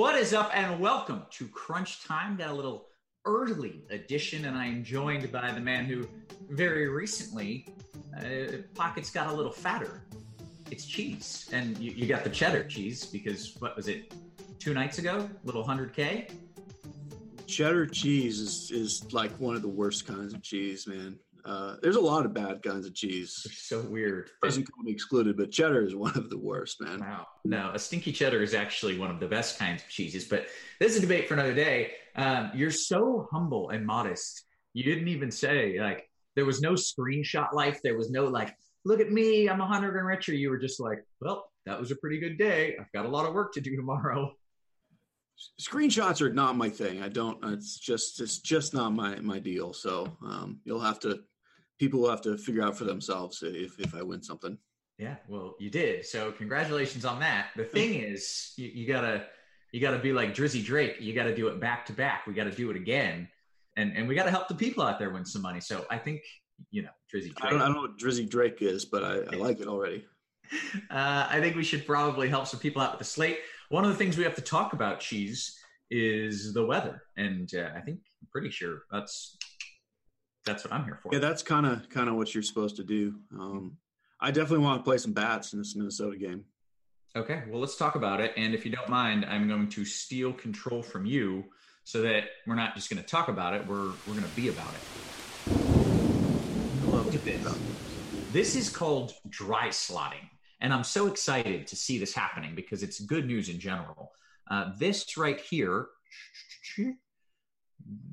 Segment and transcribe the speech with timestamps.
[0.00, 0.50] What is up?
[0.54, 2.34] And welcome to Crunch Time.
[2.34, 2.86] Got a little
[3.26, 6.08] early edition, and I am joined by the man who
[6.48, 7.68] very recently
[8.16, 10.04] uh, pockets got a little fatter.
[10.70, 14.14] It's cheese, and you, you got the cheddar cheese because what was it?
[14.58, 16.28] Two nights ago, little hundred k.
[17.46, 21.18] cheddar cheese is is like one of the worst kinds of cheese, man.
[21.44, 23.46] Uh, there's a lot of bad kinds of cheese.
[23.52, 24.30] So weird.
[24.42, 27.00] Doesn't come excluded, but cheddar is one of the worst, man.
[27.00, 27.26] Wow.
[27.44, 30.46] No, a stinky cheddar is actually one of the best kinds of cheeses, but
[30.78, 31.92] this is a debate for another day.
[32.16, 34.44] Um, you're so humble and modest.
[34.74, 37.80] You didn't even say, like, there was no screenshot life.
[37.82, 40.32] There was no, like, look at me, I'm a hundred and richer.
[40.32, 42.76] You were just like, well, that was a pretty good day.
[42.80, 44.32] I've got a lot of work to do tomorrow.
[45.60, 47.02] Screenshots are not my thing.
[47.02, 47.38] I don't.
[47.44, 49.72] It's just it's just not my my deal.
[49.72, 51.20] So um, you'll have to
[51.78, 54.58] people will have to figure out for themselves if if I win something.
[54.98, 56.04] Yeah, well, you did.
[56.04, 57.48] So congratulations on that.
[57.56, 59.24] The thing is, you, you gotta
[59.72, 60.96] you gotta be like Drizzy Drake.
[61.00, 62.26] You gotta do it back to back.
[62.26, 63.26] We gotta do it again,
[63.76, 65.60] and and we gotta help the people out there win some money.
[65.60, 66.20] So I think
[66.70, 67.44] you know Drizzy Drake.
[67.44, 70.04] I don't, I don't know what Drizzy Drake is, but I, I like it already.
[70.90, 73.38] Uh, I think we should probably help some people out with the slate.
[73.70, 75.56] One of the things we have to talk about, cheese,
[75.92, 79.36] is the weather, and uh, I think I'm pretty sure that's
[80.44, 81.10] that's what I'm here for.
[81.12, 83.14] Yeah, that's kind of kind of what you're supposed to do.
[83.32, 83.76] Um,
[84.20, 86.46] I definitely want to play some bats in this Minnesota game.
[87.14, 88.32] Okay, well, let's talk about it.
[88.36, 91.44] And if you don't mind, I'm going to steal control from you
[91.84, 94.48] so that we're not just going to talk about it, we're, we're going to be
[94.48, 95.56] about it.
[96.86, 97.58] Look at this.
[98.32, 100.28] This is called dry slotting.
[100.60, 104.12] And I'm so excited to see this happening because it's good news in general.
[104.50, 105.86] Uh, this right here,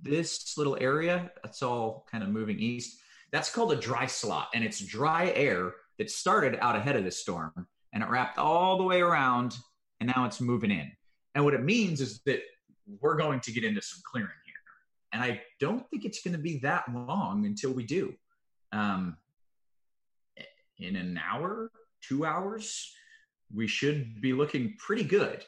[0.02, 3.00] this little area, that's all kind of moving east.
[3.32, 4.50] That's called a dry slot.
[4.54, 8.78] And it's dry air that started out ahead of the storm and it wrapped all
[8.78, 9.58] the way around
[10.00, 10.92] and now it's moving in.
[11.36, 12.42] And what it means is that
[13.02, 14.54] we're going to get into some clearing here.
[15.12, 18.14] And I don't think it's going to be that long until we do.
[18.72, 19.18] Um,
[20.80, 21.72] in an hour,
[22.02, 22.94] two hours,
[23.54, 25.44] we should be looking pretty good.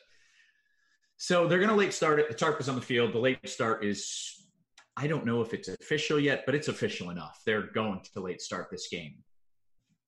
[1.17, 2.29] So they're going to late start it.
[2.29, 3.13] The tarp is on the field.
[3.13, 4.47] The late start is,
[4.95, 7.41] I don't know if it's official yet, but it's official enough.
[7.45, 9.15] They're going to late start this game.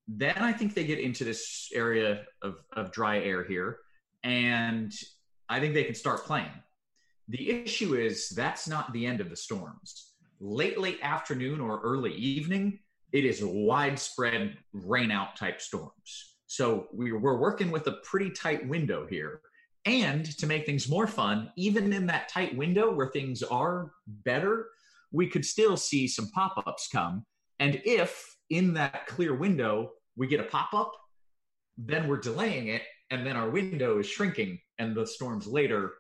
[0.08, 3.78] Then I think they get into this area of, of dry air here,
[4.24, 4.92] and
[5.50, 6.52] I think they can start playing.
[7.28, 10.14] The issue is that's not the end of the storms.
[10.40, 12.80] Late, late afternoon or early evening,
[13.12, 16.31] it is widespread rain out type storms.
[16.52, 19.40] So we, we're working with a pretty tight window here.
[19.86, 24.68] And to make things more fun, even in that tight window where things are better,
[25.14, 27.26] we could still see some pop ups come.
[27.60, 30.92] And if in that clear window we get a pop up,
[31.78, 32.82] then we're delaying it.
[33.12, 35.94] And then our window is shrinking, and the storms later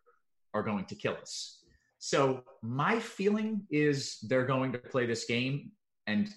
[0.53, 1.59] are going to kill us.
[1.99, 5.71] So my feeling is they're going to play this game.
[6.07, 6.27] And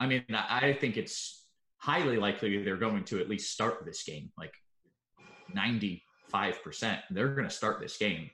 [0.00, 1.43] I mean, I think it's
[1.84, 4.30] highly likely they're going to at least start this game.
[4.38, 4.54] Like
[5.54, 6.00] 95%,
[7.10, 8.30] they're going to start this game.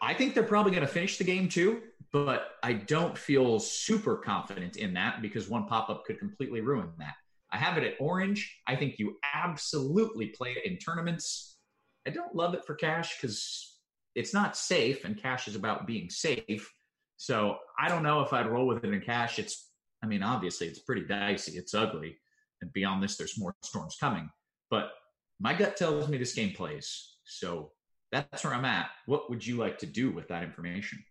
[0.00, 4.16] I think they're probably going to finish the game too, but I don't feel super
[4.16, 7.14] confident in that because one pop up could completely ruin that.
[7.52, 8.58] I have it at orange.
[8.66, 11.58] I think you absolutely play it in tournaments.
[12.06, 13.78] I don't love it for cash because
[14.14, 16.72] it's not safe, and cash is about being safe.
[17.18, 19.38] So I don't know if I'd roll with it in cash.
[19.38, 19.71] It's,
[20.02, 21.52] I mean, obviously it's pretty dicey.
[21.52, 22.16] It's ugly,
[22.60, 24.28] and beyond this, there's more storms coming.
[24.70, 24.92] But
[25.40, 27.16] my gut tells me this game plays.
[27.24, 27.72] So
[28.10, 28.90] that's where I'm at.
[29.06, 31.02] What would you like to do with that information?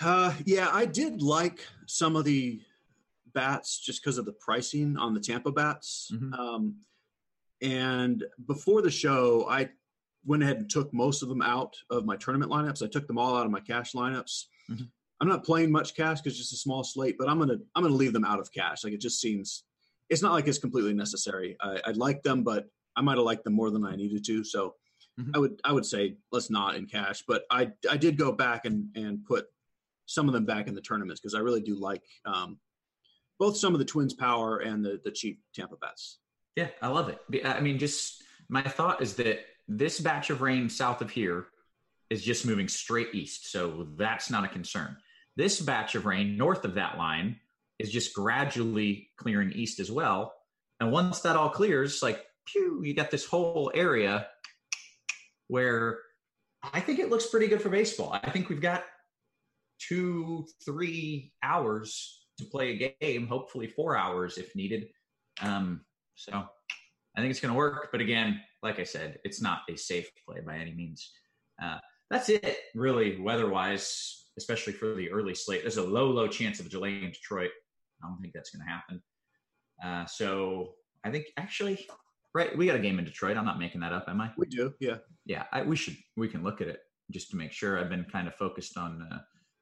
[0.00, 2.60] Uh, yeah, I did like some of the
[3.34, 6.10] bats just because of the pricing on the Tampa bats.
[6.12, 6.34] Mm-hmm.
[6.34, 6.76] Um,
[7.62, 9.70] and before the show, I
[10.24, 12.82] went ahead and took most of them out of my tournament lineups.
[12.82, 14.44] I took them all out of my cash lineups.
[14.70, 14.84] Mm-hmm.
[15.20, 17.94] I'm not playing much cash because just a small slate, but I'm gonna I'm gonna
[17.94, 18.84] leave them out of cash.
[18.84, 19.64] Like it just seems
[20.10, 21.56] it's not like it's completely necessary.
[21.60, 22.66] I, I like them, but
[22.96, 24.44] I might have liked them more than I needed to.
[24.44, 24.74] So
[25.18, 25.30] mm-hmm.
[25.34, 27.22] I would I would say let's not in cash.
[27.26, 29.46] But I I did go back and and put
[30.06, 32.58] some of them back in the tournaments because I really do like um,
[33.38, 36.18] both some of the Twins power and the the cheap Tampa bats.
[36.56, 37.44] Yeah, I love it.
[37.44, 41.46] I mean, just my thought is that this batch of rain south of here
[42.10, 44.96] is just moving straight east, so that's not a concern.
[45.36, 47.40] This batch of rain north of that line
[47.78, 50.32] is just gradually clearing east as well.
[50.80, 54.26] And once that all clears, like, pew, you got this whole area
[55.48, 55.98] where
[56.72, 58.12] I think it looks pretty good for baseball.
[58.12, 58.84] I think we've got
[59.80, 64.88] two, three hours to play a game, hopefully four hours if needed.
[65.40, 65.82] Um,
[66.14, 66.32] so
[67.16, 67.88] I think it's going to work.
[67.92, 71.10] But again, like I said, it's not a safe play by any means.
[71.62, 71.78] Uh,
[72.10, 75.62] that's it, really, weather wise, especially for the early slate.
[75.62, 77.50] There's a low, low chance of a delay in Detroit.
[78.02, 79.02] I don't think that's going to happen.
[79.84, 81.86] Uh, so I think actually,
[82.34, 83.36] right, we got a game in Detroit.
[83.36, 84.30] I'm not making that up, am I?
[84.36, 84.96] We do, yeah.
[85.26, 87.78] Yeah, I, we should, we can look at it just to make sure.
[87.78, 89.18] I've been kind of focused on uh,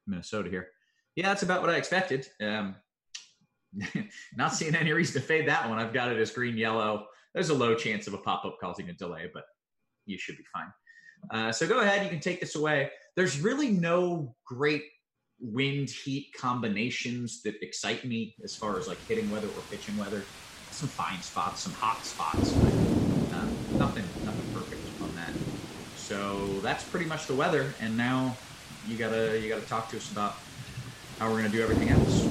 [0.07, 0.69] Minnesota here.
[1.15, 2.27] Yeah, that's about what I expected.
[2.41, 2.75] Um,
[4.35, 5.79] not seeing any reason to fade that one.
[5.79, 7.07] I've got it as green yellow.
[7.33, 9.43] There's a low chance of a pop up causing a delay, but
[10.05, 10.71] you should be fine.
[11.31, 12.03] Uh, so go ahead.
[12.03, 12.91] You can take this away.
[13.15, 14.83] There's really no great
[15.39, 20.29] wind heat combinations that excite me as far as like hitting weather or pitching weather.
[20.69, 22.73] Some fine spots, some hot spots, but
[23.31, 25.33] uh, nothing, nothing perfect on that.
[25.93, 27.75] So that's pretty much the weather.
[27.79, 28.39] And now
[28.83, 30.33] you gotta you gotta talk to us about
[31.19, 32.27] how we're gonna do everything else.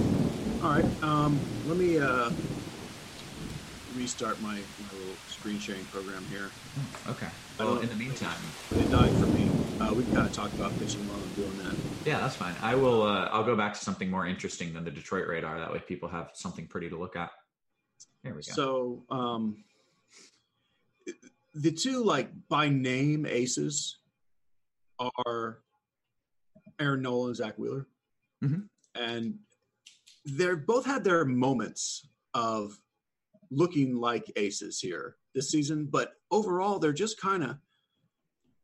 [0.61, 0.87] All right.
[1.03, 2.31] Um, let me uh,
[3.93, 6.53] restart my, my little screen sharing program here.
[6.75, 7.29] Hmm, okay.
[7.59, 8.43] Well, in the meantime,
[8.79, 9.42] it died for me.
[9.93, 11.77] Uh, we can kind of talk about pitching while I'm doing that.
[12.07, 12.55] Yeah, that's fine.
[12.63, 13.03] I will.
[13.03, 15.59] Uh, I'll go back to something more interesting than the Detroit radar.
[15.59, 17.31] That way, people have something pretty to look at.
[18.25, 18.53] There we go.
[18.53, 19.65] So, um,
[21.55, 23.99] the two like by name aces
[24.99, 25.59] are
[26.81, 27.87] Aaron Nola and Zack Wheeler,
[28.43, 28.61] mm-hmm.
[28.95, 29.35] and
[30.25, 32.79] they're both had their moments of
[33.51, 37.59] looking like aces here this season, but overall they're just kind of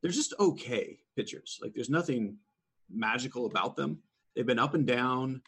[0.00, 1.58] they're just okay pitchers.
[1.60, 2.36] Like there's nothing
[2.88, 3.98] magical about them.
[4.34, 5.42] They've been up and down.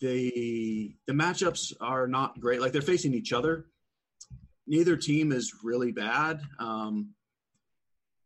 [0.00, 2.60] The the matchups are not great.
[2.60, 3.66] Like they're facing each other.
[4.66, 6.40] Neither team is really bad.
[6.58, 7.10] Um,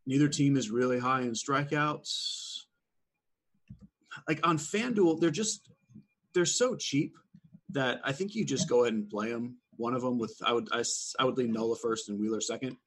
[0.07, 2.63] neither team is really high in strikeouts.
[4.27, 5.69] Like on FanDuel, they're just
[6.33, 7.15] they're so cheap
[7.71, 9.59] that I think you just go ahead and play them.
[9.77, 10.83] One of them with I would I,
[11.19, 12.79] I would leave Nola first and Wheeler second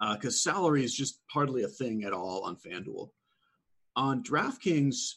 [0.00, 3.10] because uh, salary is just hardly a thing at all on FanDuel.
[3.96, 5.14] On DraftKings,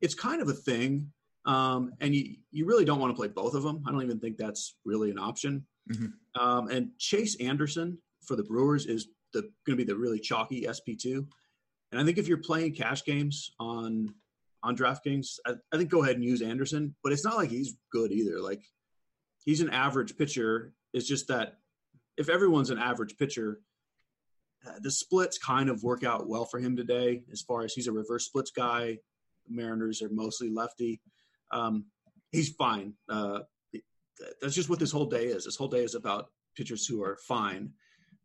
[0.00, 1.12] it's kind of a thing,
[1.46, 3.82] um, and you you really don't want to play both of them.
[3.86, 5.66] I don't even think that's really an option.
[5.90, 6.40] Mm-hmm.
[6.40, 10.62] Um, and Chase Anderson for the Brewers is the going to be the really chalky
[10.62, 11.26] SP2.
[11.90, 14.14] And I think if you're playing cash games on
[14.62, 16.94] on DraftKings, I, I think go ahead and use Anderson.
[17.02, 18.40] But it's not like he's good either.
[18.40, 18.62] Like
[19.44, 20.74] he's an average pitcher.
[20.92, 21.58] It's just that
[22.18, 23.60] if everyone's an average pitcher,
[24.66, 27.22] uh, the splits kind of work out well for him today.
[27.32, 28.98] As far as he's a reverse splits guy,
[29.48, 31.00] Mariners are mostly lefty.
[31.52, 31.86] Um,
[32.32, 32.94] he's fine.
[33.08, 33.40] Uh,
[34.42, 35.44] that's just what this whole day is.
[35.44, 37.70] This whole day is about pitchers who are fine.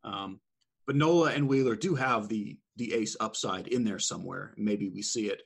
[0.03, 0.39] Um,
[0.87, 4.55] but Nola and Wheeler do have the the ace upside in there somewhere.
[4.57, 5.43] Maybe we see it.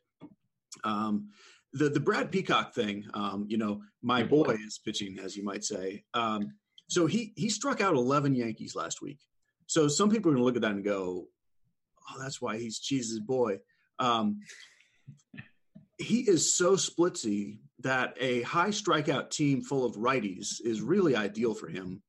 [0.85, 1.29] Um,
[1.73, 5.65] the the Brad Peacock thing, um, you know, my boy is pitching, as you might
[5.65, 6.05] say.
[6.13, 6.53] Um,
[6.87, 9.19] so he he struck out 11 Yankees last week.
[9.67, 11.27] So some people are going to look at that and go,
[12.09, 13.59] "Oh, that's why he's Jesus boy."
[13.99, 14.41] Um,
[15.97, 21.53] he is so splitsy that a high strikeout team full of righties is really ideal
[21.53, 22.01] for him.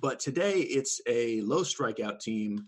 [0.00, 2.66] But today it's a low strikeout team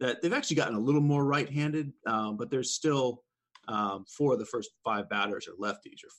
[0.00, 3.22] that they've actually gotten a little more right-handed, um, but there's still
[3.68, 6.10] um, four of the first five batters are lefties, or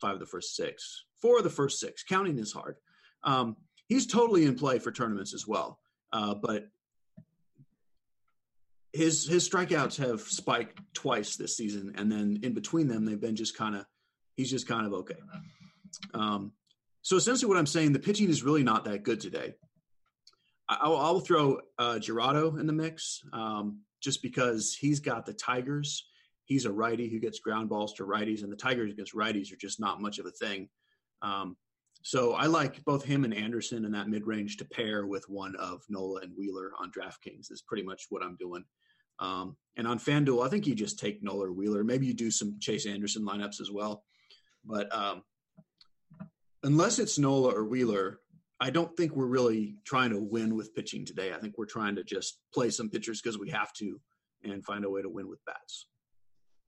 [0.00, 1.04] five of the first six.
[1.20, 2.02] Four of the first six.
[2.02, 2.76] Counting is hard.
[3.22, 3.56] Um,
[3.88, 5.78] he's totally in play for tournaments as well,
[6.12, 6.68] uh, but
[8.92, 13.36] his his strikeouts have spiked twice this season, and then in between them, they've been
[13.36, 13.84] just kind of
[14.36, 15.16] he's just kind of okay.
[16.14, 16.52] Um,
[17.02, 19.54] so essentially, what I'm saying, the pitching is really not that good today.
[20.68, 25.32] I, will, I'll throw uh, Jurado in the mix um, just because he's got the
[25.32, 26.08] Tigers.
[26.44, 29.56] He's a righty who gets ground balls to righties, and the Tigers against righties are
[29.56, 30.68] just not much of a thing.
[31.22, 31.56] Um,
[32.06, 35.56] so I like both him and Anderson in that mid range to pair with one
[35.56, 38.64] of Nola and Wheeler on DraftKings is pretty much what I'm doing.
[39.18, 41.82] Um, and on FanDuel, I think you just take Nola or Wheeler.
[41.82, 44.04] Maybe you do some Chase Anderson lineups as well.
[44.64, 45.24] But um,
[46.62, 48.20] unless it's Nola or Wheeler,
[48.60, 51.32] I don't think we're really trying to win with pitching today.
[51.32, 54.00] I think we're trying to just play some pitchers because we have to
[54.44, 55.88] and find a way to win with bats.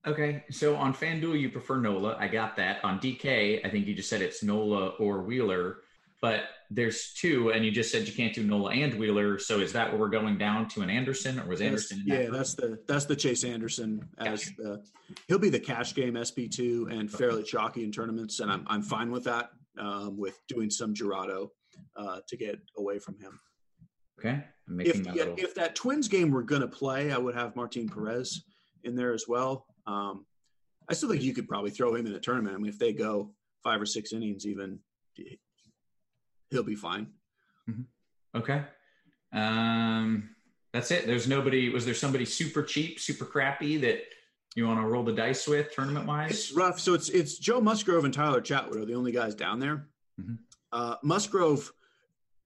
[0.06, 2.16] Okay, so on FanDuel you prefer Nola.
[2.18, 2.82] I got that.
[2.84, 5.78] On DK, I think you just said it's Nola or Wheeler
[6.20, 9.38] but there's two, and you just said you can't do Nola and Wheeler.
[9.38, 12.04] So is that where we're going down to an Anderson, or was Anderson?
[12.06, 14.54] That's, yeah, that's the that's the Chase Anderson as gotcha.
[14.58, 14.84] the
[15.28, 18.82] he'll be the cash game SP two and fairly chalky in tournaments, and I'm I'm
[18.82, 19.50] fine with that.
[19.78, 21.50] Um, with doing some Jurado
[21.96, 23.38] uh, to get away from him.
[24.18, 24.42] Okay,
[24.80, 25.34] if, that little...
[25.38, 28.42] if that Twins game were going to play, I would have Martin Perez
[28.82, 29.66] in there as well.
[29.88, 30.26] Um,
[30.88, 32.54] I still think you could probably throw him in a tournament.
[32.54, 33.32] I mean, if they go
[33.64, 34.78] five or six innings, even
[36.50, 37.08] he'll be fine.
[37.68, 38.38] Mm-hmm.
[38.38, 38.62] Okay.
[39.32, 40.30] Um,
[40.72, 41.06] that's it.
[41.06, 41.70] There's nobody.
[41.70, 44.00] Was there somebody super cheap, super crappy that
[44.54, 46.30] you want to roll the dice with tournament wise?
[46.30, 46.78] It's rough.
[46.80, 49.88] So it's it's Joe Musgrove and Tyler Chatwood are the only guys down there.
[50.20, 50.34] Mm-hmm.
[50.72, 51.72] Uh, Musgrove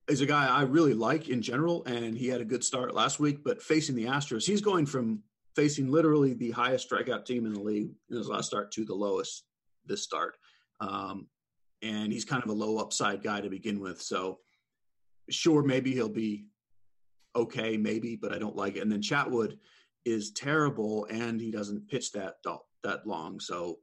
[0.09, 3.19] is a guy I really like in general, and he had a good start last
[3.21, 3.45] week.
[3.45, 5.23] But facing the Astros, he's going from
[5.55, 8.95] facing literally the highest strikeout team in the league in his last start to the
[8.95, 9.45] lowest
[9.87, 10.37] this start.
[10.81, 11.27] Um,
[11.83, 14.01] and he's kind of a low upside guy to begin with.
[14.01, 14.39] So,
[15.31, 16.47] sure, maybe he'll be
[17.35, 18.81] okay, maybe, but I don't like it.
[18.81, 19.59] And then Chatwood
[20.05, 22.37] is terrible, and he doesn't pitch that
[22.85, 23.41] that long.
[23.41, 23.79] So,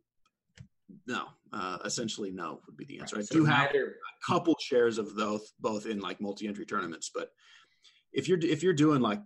[1.07, 3.17] no, uh, essentially, no would be the answer.
[3.17, 3.85] Right, I do have a
[4.25, 7.31] couple shares of those, both in like multi-entry tournaments, but
[8.11, 9.21] if you're if you're doing like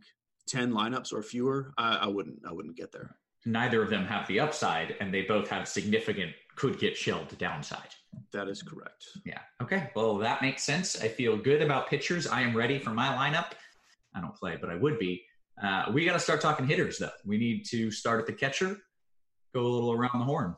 [0.48, 3.16] ten lineups or fewer, I, I wouldn't I wouldn't get there.
[3.46, 7.90] Neither of them have the upside, and they both have significant could get shelled downside.
[8.32, 9.06] That is correct.
[9.26, 9.40] Yeah.
[9.62, 9.90] Okay.
[9.96, 11.02] Well, that makes sense.
[11.02, 12.28] I feel good about pitchers.
[12.28, 13.52] I am ready for my lineup.
[14.16, 15.24] I don't play, but I would be.
[15.62, 17.10] Uh, we got to start talking hitters, though.
[17.26, 18.78] We need to start at the catcher,
[19.54, 20.56] go a little around the horn.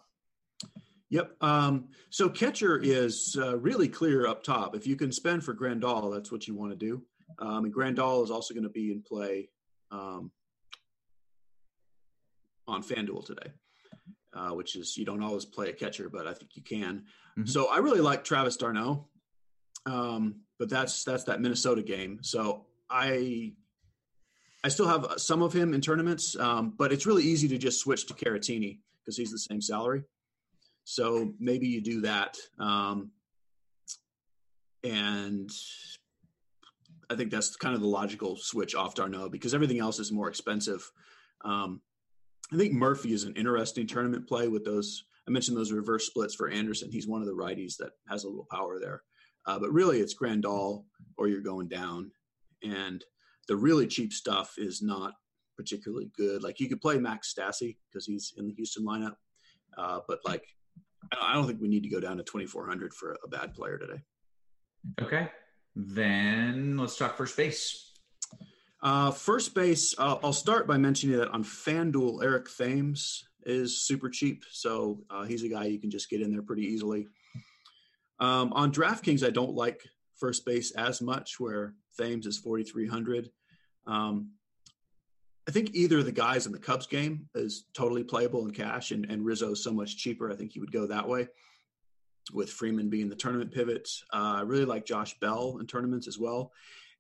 [1.10, 1.32] Yep.
[1.42, 4.76] Um, so catcher is uh, really clear up top.
[4.76, 7.04] If you can spend for Grandal, that's what you want to do.
[7.40, 9.50] Um, and Grandal is also going to be in play
[9.92, 10.32] um,
[12.68, 13.52] on FanDuel today
[14.36, 17.04] uh, which is you don't always play a catcher, but I think you can.
[17.38, 17.46] Mm-hmm.
[17.46, 19.08] So I really like Travis d'Arnaud,
[19.86, 22.20] um, but that's that's that Minnesota game.
[22.22, 23.54] So I
[24.64, 27.80] I still have some of him in tournaments, um, but it's really easy to just
[27.80, 30.04] switch to Caratini because he's the same salary.
[30.84, 33.12] So maybe you do that, um,
[34.84, 35.50] and
[37.10, 40.30] I think that's kind of the logical switch off d'Arnaud because everything else is more
[40.30, 40.90] expensive.
[41.44, 41.82] Um,
[42.54, 45.06] I think Murphy is an interesting tournament play with those.
[45.28, 46.92] I mentioned those reverse splits for Anderson.
[46.92, 49.02] He's one of the righties that has a little power there.
[49.48, 50.86] Uh, but really, it's Grandal
[51.18, 52.12] or you're going down.
[52.64, 53.04] And
[53.48, 55.14] the really cheap stuff is not
[55.58, 56.44] particularly good.
[56.44, 59.16] Like you could play Max Stassi because he's in the Houston lineup.
[59.78, 60.44] Uh, but like,
[61.22, 64.02] I don't think we need to go down to 2,400 for a bad player today.
[65.02, 65.30] Okay.
[65.76, 67.92] Then let's talk first base.
[68.82, 74.10] Uh, first base, uh, I'll start by mentioning that on FanDuel, Eric Thames is super
[74.10, 74.44] cheap.
[74.52, 77.08] So uh, he's a guy you can just get in there pretty easily.
[78.20, 79.84] Um, on DraftKings, I don't like
[80.16, 83.30] first base as much, where Thames is 4,300.
[83.88, 84.32] Um,
[85.48, 88.92] I think either of the guys in the Cubs game is totally playable in cash,
[88.92, 90.32] and, and Rizzo is so much cheaper.
[90.32, 91.28] I think he would go that way
[92.34, 93.90] with Freeman being the tournament pivot.
[94.14, 96.52] Uh, I really like Josh Bell in tournaments as well.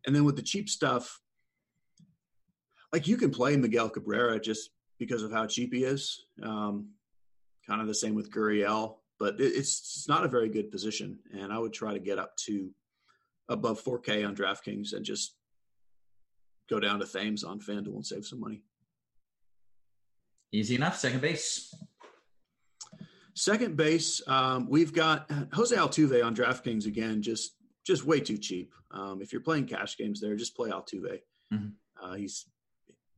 [0.05, 1.19] And then with the cheap stuff,
[2.93, 6.25] like you can play Miguel Cabrera just because of how cheap he is.
[6.43, 6.89] Um,
[7.67, 11.19] kind of the same with Gurriel, but it, it's, it's not a very good position.
[11.33, 12.69] And I would try to get up to
[13.49, 15.35] above 4K on DraftKings and just
[16.69, 18.61] go down to Thames on FanDuel and save some money.
[20.51, 20.97] Easy enough.
[20.97, 21.73] Second base.
[23.35, 28.73] Second base, um, we've got Jose Altuve on DraftKings again, just just way too cheap.
[28.91, 31.19] Um, if you're playing cash games there, just play Altuve.
[31.53, 31.67] Mm-hmm.
[32.01, 32.45] Uh, he's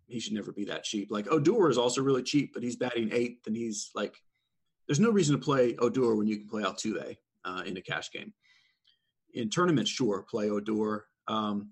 [0.08, 1.10] he should never be that cheap.
[1.12, 4.16] Like Odor is also really cheap, but he's batting eighth, and he's like,
[4.88, 8.12] there's no reason to play Odor when you can play Altuve uh, in a cash
[8.12, 8.34] game.
[9.36, 11.06] In tournaments, sure, play Odor.
[11.28, 11.72] Um,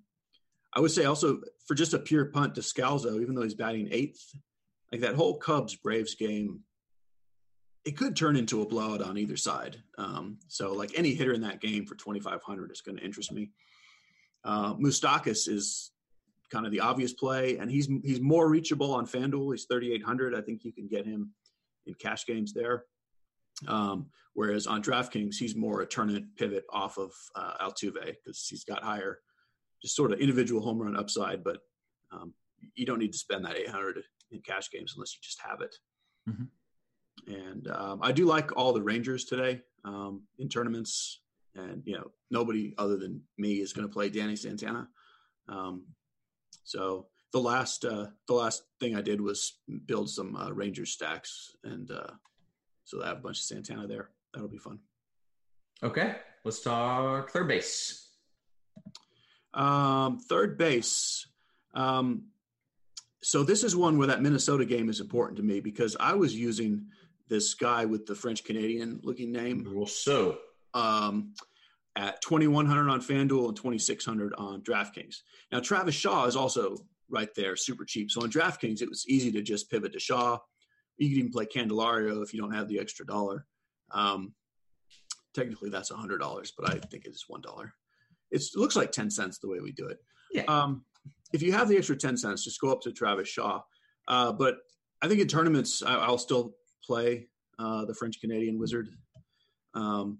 [0.71, 4.21] I would say also for just a pure punt, Descalso, even though he's batting eighth,
[4.91, 6.59] like that whole Cubs Braves game
[7.85, 9.77] it could turn into a blowout on either side.
[9.97, 13.51] Um, so, like any hitter in that game for 2,500 is going to interest me.
[14.43, 15.91] Uh, Moustakas is
[16.51, 19.53] kind of the obvious play, and he's he's more reachable on FanDuel.
[19.53, 20.35] He's 3,800.
[20.35, 21.31] I think you can get him
[21.85, 22.85] in cash games there.
[23.67, 28.47] Um, whereas on DraftKings, he's more a turn tournament pivot off of uh, Altuve because
[28.49, 29.19] he's got higher,
[29.81, 31.43] just sort of individual home run upside.
[31.43, 31.59] But
[32.11, 32.33] um,
[32.75, 35.75] you don't need to spend that 800 in cash games unless you just have it.
[36.27, 36.45] Mm-hmm.
[37.27, 41.21] And um, I do like all the Rangers today um, in tournaments.
[41.55, 44.87] And, you know, nobody other than me is going to play Danny Santana.
[45.47, 45.85] Um,
[46.63, 51.55] so the last uh, the last thing I did was build some uh, Rangers stacks.
[51.63, 52.11] And uh,
[52.83, 54.09] so I have a bunch of Santana there.
[54.33, 54.79] That'll be fun.
[55.81, 56.15] Okay.
[56.43, 58.07] Let's talk third base.
[59.53, 61.25] Um, third base.
[61.73, 62.25] Um,
[63.23, 66.35] so this is one where that Minnesota game is important to me because I was
[66.35, 66.87] using–
[67.27, 69.65] this guy with the French Canadian looking name.
[69.65, 70.37] Brosseau.
[70.73, 71.33] Um,
[71.95, 75.17] at 2100 on FanDuel and 2600 on DraftKings.
[75.51, 76.77] Now, Travis Shaw is also
[77.09, 78.11] right there, super cheap.
[78.11, 80.37] So on DraftKings, it was easy to just pivot to Shaw.
[80.97, 83.45] You could even play Candelario if you don't have the extra dollar.
[83.91, 84.33] Um,
[85.33, 87.71] technically, that's $100, but I think it's $1.
[88.31, 89.99] It's, it looks like 10 cents the way we do it.
[90.31, 90.43] Yeah.
[90.47, 90.83] Um,
[91.33, 93.61] if you have the extra 10 cents, just go up to Travis Shaw.
[94.07, 94.57] Uh, but
[95.01, 97.27] I think in tournaments, I, I'll still play
[97.59, 98.89] uh, the French Canadian Wizard.
[99.73, 100.19] Um,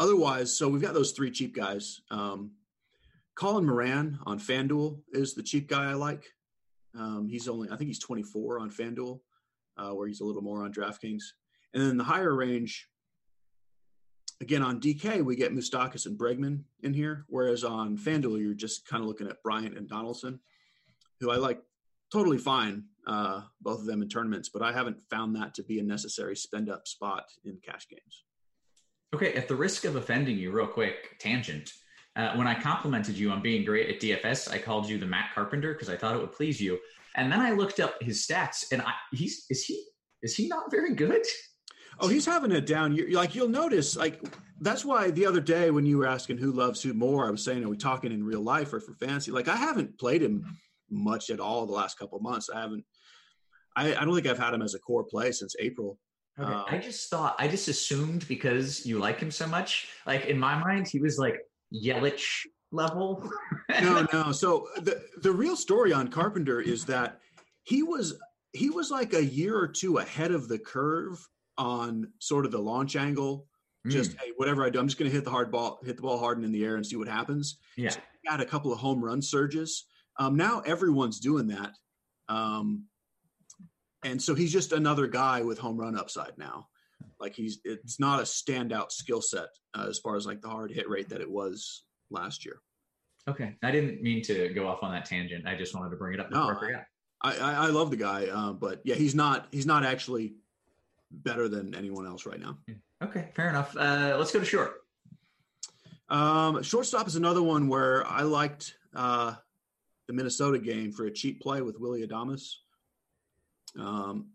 [0.00, 2.00] otherwise, so we've got those three cheap guys.
[2.10, 2.52] Um,
[3.34, 6.24] Colin Moran on FanDuel is the cheap guy I like.
[6.98, 9.20] Um, he's only, I think he's 24 on FanDuel,
[9.76, 11.22] uh, where he's a little more on DraftKings.
[11.74, 12.88] And then the higher range,
[14.40, 18.86] again on DK, we get Moustakas and Bregman in here, whereas on FanDuel, you're just
[18.86, 20.40] kind of looking at Bryant and Donaldson,
[21.20, 21.60] who I like
[22.10, 25.78] totally fine uh, both of them in tournaments, but I haven't found that to be
[25.78, 28.24] a necessary spend up spot in cash games.
[29.14, 31.70] Okay, at the risk of offending you, real quick tangent.
[32.16, 35.34] Uh, when I complimented you on being great at DFS, I called you the Matt
[35.34, 36.78] Carpenter because I thought it would please you.
[37.14, 39.84] And then I looked up his stats, and I, he's is he
[40.22, 41.24] is he not very good?
[42.00, 43.08] Oh, he's having a down year.
[43.10, 44.20] Like you'll notice, like
[44.60, 47.44] that's why the other day when you were asking who loves who more, I was
[47.44, 49.30] saying, are we talking in real life or for fantasy?
[49.30, 50.44] Like I haven't played him
[50.90, 52.50] much at all the last couple months.
[52.54, 52.84] I haven't
[53.76, 55.98] I, I don't think I've had him as a core play since April.
[56.38, 56.52] Okay.
[56.52, 59.88] Um, I just thought I just assumed because you like him so much.
[60.06, 61.36] Like in my mind, he was like
[61.72, 63.30] Yelich level.
[63.80, 64.32] no, no.
[64.32, 67.20] So the the real story on Carpenter is that
[67.64, 68.18] he was
[68.52, 71.18] he was like a year or two ahead of the curve
[71.58, 73.46] on sort of the launch angle.
[73.86, 73.92] Mm.
[73.92, 76.02] Just hey, whatever I do, I'm just going to hit the hard ball, hit the
[76.02, 77.58] ball hard and in the air, and see what happens.
[77.76, 79.86] Yeah, so got a couple of home run surges.
[80.18, 81.72] Um, now everyone's doing that.
[82.28, 82.84] Um,
[84.06, 86.68] and so he's just another guy with home run upside now.
[87.20, 90.70] Like he's it's not a standout skill set uh, as far as like the hard
[90.70, 92.60] hit rate that it was last year.
[93.28, 95.46] Okay, I didn't mean to go off on that tangent.
[95.46, 96.82] I just wanted to bring it up before no, I.
[97.22, 100.34] I, I, I love the guy, uh, but yeah, he's not he's not actually
[101.10, 102.58] better than anyone else right now.
[103.02, 103.76] Okay, fair enough.
[103.76, 104.82] Uh, let's go to short.
[106.08, 109.34] Um, shortstop is another one where I liked uh,
[110.06, 112.52] the Minnesota game for a cheap play with Willie Adames.
[113.78, 114.30] Um,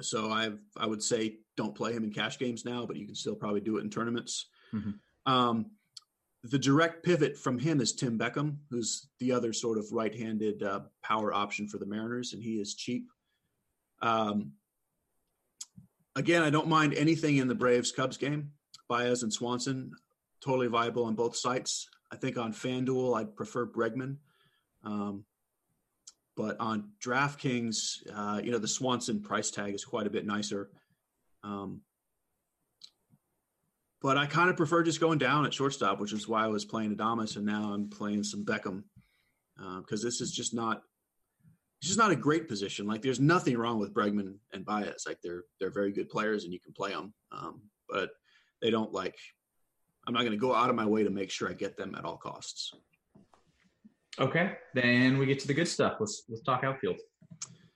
[0.00, 3.14] so I I would say don't play him in cash games now, but you can
[3.14, 4.46] still probably do it in tournaments.
[4.72, 5.32] Mm-hmm.
[5.32, 5.70] Um,
[6.42, 10.80] the direct pivot from him is Tim Beckham, who's the other sort of right-handed uh,
[11.02, 13.08] power option for the Mariners, and he is cheap.
[14.02, 14.52] Um,
[16.16, 18.50] again, I don't mind anything in the Braves Cubs game.
[18.88, 19.92] Baez and Swanson,
[20.42, 21.88] totally viable on both sites.
[22.12, 24.16] I think on FanDuel, I'd prefer Bregman.
[24.84, 25.24] Um,
[26.36, 30.70] but on DraftKings, uh, you know, the Swanson price tag is quite a bit nicer.
[31.42, 31.82] Um,
[34.02, 36.64] but I kind of prefer just going down at shortstop, which is why I was
[36.64, 38.84] playing Adames, and now I'm playing some Beckham
[39.56, 40.82] because uh, this is just not
[41.84, 42.86] it's just not a great position.
[42.86, 45.04] Like there's nothing wrong with Bregman and Baez.
[45.06, 48.10] Like they're they're very good players and you can play them, um, but
[48.62, 49.16] they don't like.
[50.06, 51.94] I'm not going to go out of my way to make sure I get them
[51.94, 52.72] at all costs.
[54.20, 55.96] Okay, then we get to the good stuff.
[55.98, 57.00] Let's let's talk outfield.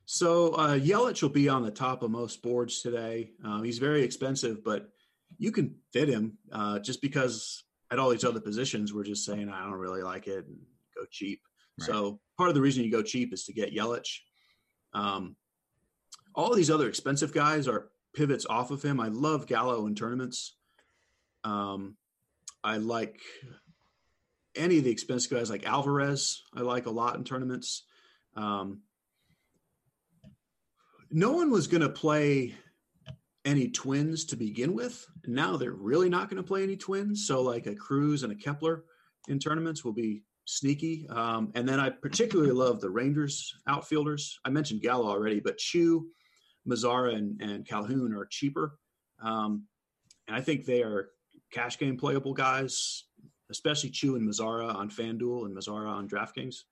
[0.05, 3.33] So uh, Yelich will be on the top of most boards today.
[3.44, 4.88] Um, he's very expensive, but
[5.37, 9.48] you can fit him uh, just because at all these other positions we're just saying
[9.48, 10.59] I don't really like it and
[10.96, 11.40] go cheap.
[11.79, 11.87] Right.
[11.87, 14.20] So part of the reason you go cheap is to get Yelich.
[14.94, 15.37] Um,
[16.35, 19.01] all these other expensive guys are pivots off of him.
[19.01, 20.57] I love Gallo in tournaments.
[21.44, 21.96] Um,
[22.64, 23.20] I like
[24.59, 26.42] any of the expensive guys like Alvarez.
[26.55, 27.85] I like a lot in tournaments.
[28.37, 28.83] Um,
[31.11, 32.55] no one was going to play
[33.44, 35.07] any twins to begin with.
[35.27, 37.27] Now they're really not going to play any twins.
[37.27, 38.85] So like a Cruz and a Kepler
[39.29, 41.07] in tournaments will be sneaky.
[41.09, 44.38] Um, and then I particularly love the Rangers outfielders.
[44.44, 46.09] I mentioned Gallo already, but Choo,
[46.68, 48.79] Mazara, and, and Calhoun are cheaper.
[49.23, 49.64] Um,
[50.27, 51.11] and I think they are
[51.53, 53.05] cash game playable guys,
[53.50, 56.64] especially Choo and Mazara on FanDuel and Mazara on DraftKings.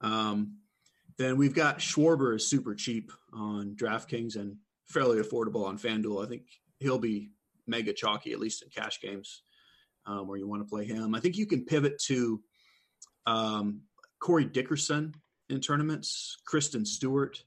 [0.00, 0.58] Um,
[1.16, 6.24] then we've got Schwarber is super cheap on DraftKings and fairly affordable on FanDuel.
[6.24, 6.42] I think
[6.78, 7.30] he'll be
[7.66, 9.42] mega chalky, at least in cash games
[10.06, 11.14] um, where you want to play him.
[11.14, 12.40] I think you can pivot to
[13.26, 13.82] um,
[14.20, 15.14] Corey Dickerson
[15.50, 17.42] in tournaments, Christin Stewart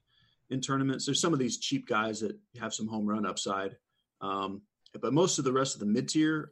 [0.49, 1.05] in tournaments.
[1.05, 3.77] There's some of these cheap guys that have some home run upside.
[4.19, 4.61] Um,
[5.01, 6.51] but most of the rest of the mid tier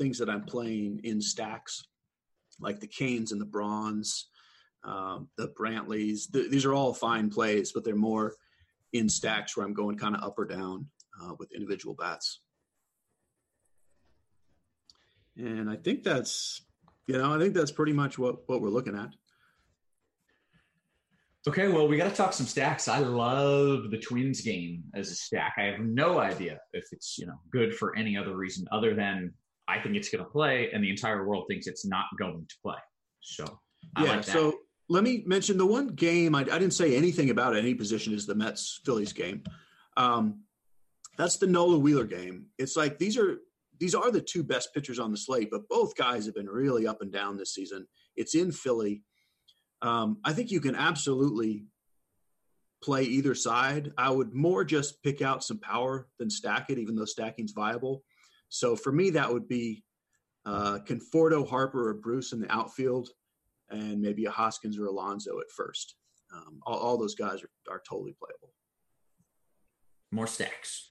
[0.00, 1.84] things that I'm playing in stacks,
[2.58, 4.28] like the Cains and the Brauns,
[4.82, 8.34] um, the Brantleys, the, these are all fine plays, but they're more
[8.94, 10.86] in stacks where I'm going kind of up or down
[11.22, 12.40] uh, with individual bats.
[15.36, 16.62] And I think that's,
[17.06, 19.10] you know, I think that's pretty much what, what we're looking at.
[21.46, 22.86] Okay, well, we got to talk some stacks.
[22.88, 25.54] I love the Twins game as a stack.
[25.56, 29.32] I have no idea if it's you know good for any other reason other than
[29.70, 32.54] I think it's going to play, and the entire world thinks it's not going to
[32.62, 32.78] play.
[33.20, 33.60] So
[33.96, 34.10] I yeah.
[34.16, 34.54] Like so
[34.88, 38.26] let me mention the one game I, I, didn't say anything about any position is
[38.26, 39.44] the Mets Phillies game.
[39.96, 40.42] Um,
[41.16, 42.46] that's the Nola Wheeler game.
[42.58, 43.38] It's like these are
[43.78, 46.86] these are the two best pitchers on the slate, but both guys have been really
[46.86, 47.86] up and down this season.
[48.16, 49.02] It's in Philly.
[49.82, 51.64] Um, I think you can absolutely
[52.82, 53.92] play either side.
[53.96, 58.02] I would more just pick out some power than stack it, even though stacking's viable.
[58.50, 59.84] So for me, that would be
[60.44, 63.08] uh, Conforto, Harper, or Bruce in the outfield,
[63.70, 65.94] and maybe a Hoskins or Alonso at first.
[66.34, 68.52] Um, all, all, those guys are, are totally playable.
[70.10, 70.90] More stacks.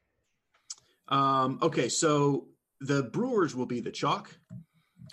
[1.10, 2.48] Um, okay, so
[2.82, 4.30] the Brewers will be the chalk,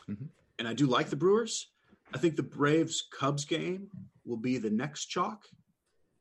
[0.09, 0.27] mm-hmm.
[0.59, 1.71] and I do like the Brewers.
[2.15, 3.89] I think the Braves Cubs game
[4.25, 5.43] will be the next chalk,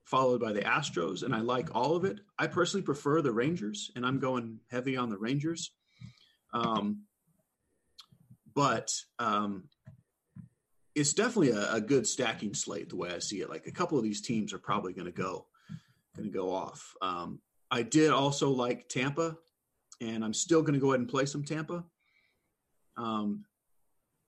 [0.06, 2.22] followed by the Astros, and I like all of it.
[2.40, 5.72] I personally prefer the Rangers, and I'm going heavy on the Rangers.
[6.56, 7.02] Um,
[8.54, 9.66] but um,
[10.96, 13.50] it's definitely a, a, good stacking slate the way I see it.
[13.50, 15.48] Like a couple of these teams are probably going to go
[16.16, 16.96] going to go off.
[17.02, 17.40] Um,
[17.70, 19.38] I did also like Tampa
[20.00, 21.84] and I'm still going to go ahead and play some Tampa.
[22.96, 23.44] Um,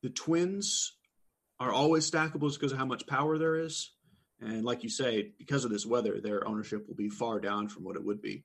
[0.04, 0.98] the Twins
[1.60, 3.94] are always stackable because of how much power there is.
[4.42, 7.86] And like you say, because of this weather, their ownership will be far down from
[7.86, 8.44] what it would be.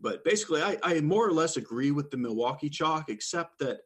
[0.00, 3.80] But basically, I, I more or less agree with the Milwaukee chalk, except that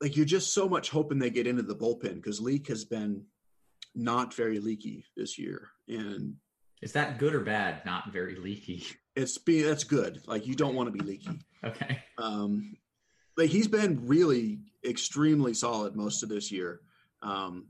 [0.00, 3.24] like you're just so much hoping they get into the bullpen because Leake has been
[3.94, 5.68] not very leaky this year.
[5.88, 6.36] And
[6.80, 7.84] is that good or bad?
[7.84, 8.84] Not very leaky.
[9.16, 10.22] It's be that's good.
[10.26, 11.40] Like you don't want to be leaky.
[11.62, 12.02] Okay.
[12.16, 12.74] Um,
[13.36, 16.80] like he's been really extremely solid most of this year.
[17.22, 17.66] Um,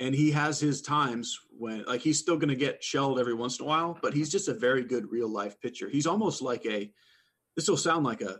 [0.00, 3.58] and he has his times when like he's still going to get shelled every once
[3.58, 5.88] in a while, but he's just a very good real life pitcher.
[5.88, 6.90] He's almost like a.
[7.56, 8.38] This will sound like a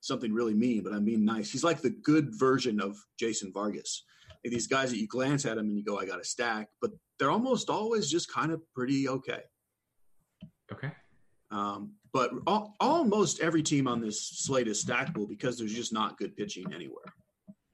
[0.00, 1.50] something really mean, but I mean nice.
[1.50, 4.04] He's like the good version of Jason Vargas.
[4.44, 6.68] Like these guys that you glance at him and you go, "I got a stack,"
[6.80, 9.42] but they're almost always just kind of pretty okay.
[10.72, 10.92] Okay.
[11.50, 16.18] Um, but all, almost every team on this slate is stackable because there's just not
[16.18, 17.12] good pitching anywhere.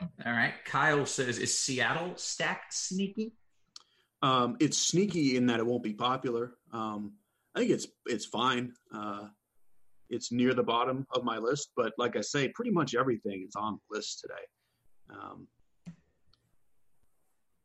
[0.00, 0.54] All right.
[0.64, 3.32] Kyle says, is Seattle stack sneaky?
[4.22, 6.52] Um, it's sneaky in that it won't be popular.
[6.72, 7.12] Um,
[7.54, 8.72] I think it's it's fine.
[8.94, 9.28] Uh,
[10.10, 13.54] it's near the bottom of my list, but like I say, pretty much everything is
[13.56, 15.18] on the list today.
[15.18, 15.46] Um,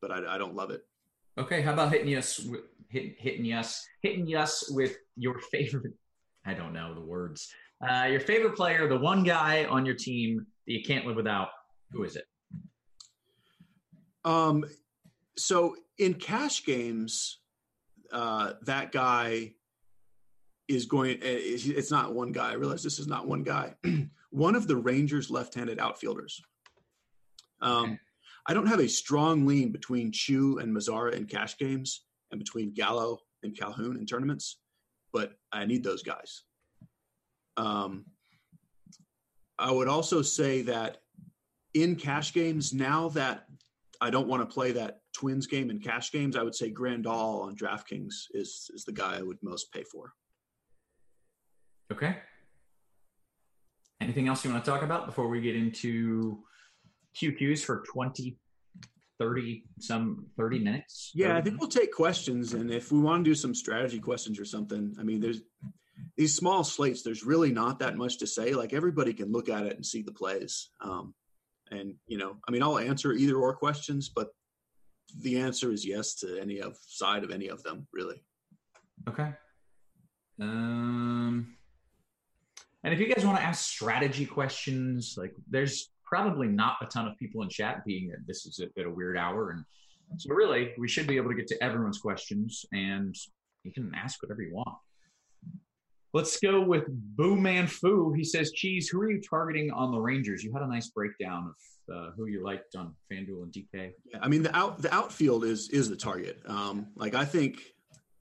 [0.02, 0.82] but I, I, don't love it.
[1.38, 5.94] Okay, how about hitting us with hit, hitting us hitting us with your favorite?
[6.46, 7.52] I don't know the words.
[7.88, 11.50] Uh, your favorite player, the one guy on your team that you can't live without.
[11.92, 12.26] Who is it?
[14.24, 14.66] Um,
[15.38, 17.40] so in cash games,
[18.12, 19.54] uh, that guy
[20.68, 21.18] is going.
[21.22, 22.52] Eh, it's not one guy.
[22.52, 23.76] I realize this is not one guy.
[24.32, 26.42] one of the Rangers' left-handed outfielders.
[27.62, 28.00] Um,
[28.48, 32.74] I don't have a strong lean between Choo and Mazara in cash games, and between
[32.74, 34.58] Gallo and Calhoun in tournaments,
[35.14, 36.44] but I need those guys.
[37.58, 38.06] Um,
[39.58, 40.98] I would also say that
[41.76, 43.46] in cash games, now that
[44.02, 47.44] I don't want to play that Twins game in cash games, I would say Grandal
[47.44, 50.14] on DraftKings is is the guy I would most pay for.
[51.92, 52.18] Okay.
[54.02, 56.40] Anything else you want to talk about before we get into
[57.18, 58.38] QQs for 20,
[59.20, 61.12] 30, some 30 minutes?
[61.14, 62.54] Yeah, 30 I think we'll take questions.
[62.54, 65.42] And if we want to do some strategy questions or something, I mean, there's
[66.18, 68.54] these small slates, there's really not that much to say.
[68.54, 70.72] Like everybody can look at it and see the plays.
[70.82, 71.14] Um,
[71.72, 74.30] and, you know, I mean, I'll answer either or questions, but
[75.22, 78.22] the answer is yes to any of side of any of them, really.
[79.08, 79.32] Okay.
[80.40, 81.56] Um,
[82.84, 87.08] and if you guys want to ask strategy questions, like there's probably not a ton
[87.08, 89.64] of people in chat, being that this is at a weird hour, and
[90.22, 93.16] so really we should be able to get to everyone's questions, and
[93.64, 94.78] you can ask whatever you want.
[96.16, 98.14] Let's go with Boo Man Fu.
[98.14, 100.44] He says, "Cheese, who are you targeting on the Rangers?
[100.44, 101.54] You had a nice breakdown
[101.90, 104.94] of uh, who you liked on FanDuel and DK." Yeah, I mean the out the
[104.94, 106.40] outfield is is the target.
[106.48, 107.62] Um, like I think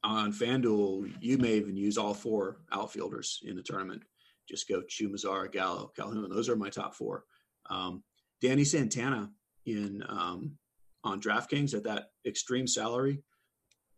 [0.03, 4.03] on FanDuel, you may even use all four outfielders in the tournament
[4.49, 6.29] just go Choo Mazara, Gallo, Calhoun.
[6.31, 7.25] Those are my top four.
[7.71, 8.03] Um,
[8.41, 9.31] Danny Santana
[9.67, 10.53] in um,
[11.03, 13.23] on DraftKings at that extreme salary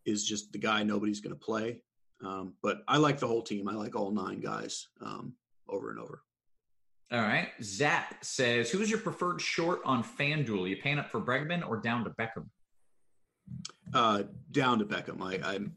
[0.05, 1.83] is just the guy nobody's going to play.
[2.25, 3.69] Um, but I like the whole team.
[3.69, 5.35] I like all nine guys um,
[5.69, 6.23] over and over.
[7.13, 7.49] All right.
[7.63, 10.69] Zach says, "Who's your preferred short on FanDuel?
[10.69, 12.49] You paying up for Bregman or down to Beckham?"
[13.95, 15.23] Uh, down to Beckham.
[15.23, 15.77] I, I'm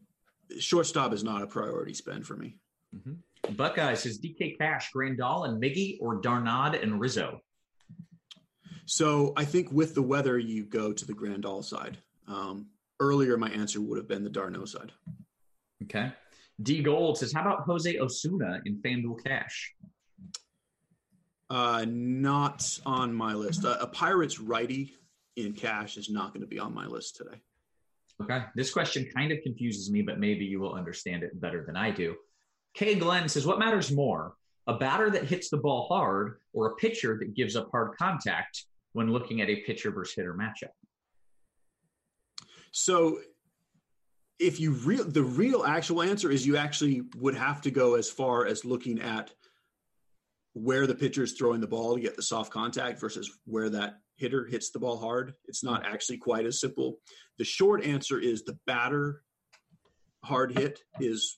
[0.57, 2.57] shortstop is not a priority spend for me.
[2.95, 3.53] Mm-hmm.
[3.55, 7.41] Buckeye says DK Cash, Grandal and Miggy, or D'Arnaud and Rizzo.
[8.85, 11.99] So I think with the weather, you go to the Grandal side.
[12.27, 12.67] Um,
[12.99, 14.91] earlier, my answer would have been the d'Arnaud side.
[15.83, 16.11] Okay.
[16.61, 19.73] D Gold says, how about Jose Osuna in FanDuel Cash?
[21.49, 23.65] Uh, not on my list.
[23.65, 24.93] Uh, a Pirates righty
[25.35, 27.41] in cash is not going to be on my list today.
[28.21, 28.43] Okay.
[28.55, 31.91] This question kind of confuses me, but maybe you will understand it better than I
[31.91, 32.15] do.
[32.73, 34.35] Kay Glenn says, What matters more,
[34.67, 38.65] a batter that hits the ball hard or a pitcher that gives up hard contact
[38.93, 40.71] when looking at a pitcher versus hitter matchup?
[42.71, 43.19] So,
[44.39, 48.09] if you real the real actual answer is you actually would have to go as
[48.09, 49.31] far as looking at
[50.53, 53.99] where the pitcher is throwing the ball to get the soft contact versus where that
[54.15, 55.33] hitter hits the ball hard.
[55.45, 56.99] It's not actually quite as simple.
[57.37, 59.23] The short answer is the batter
[60.23, 61.37] hard hit is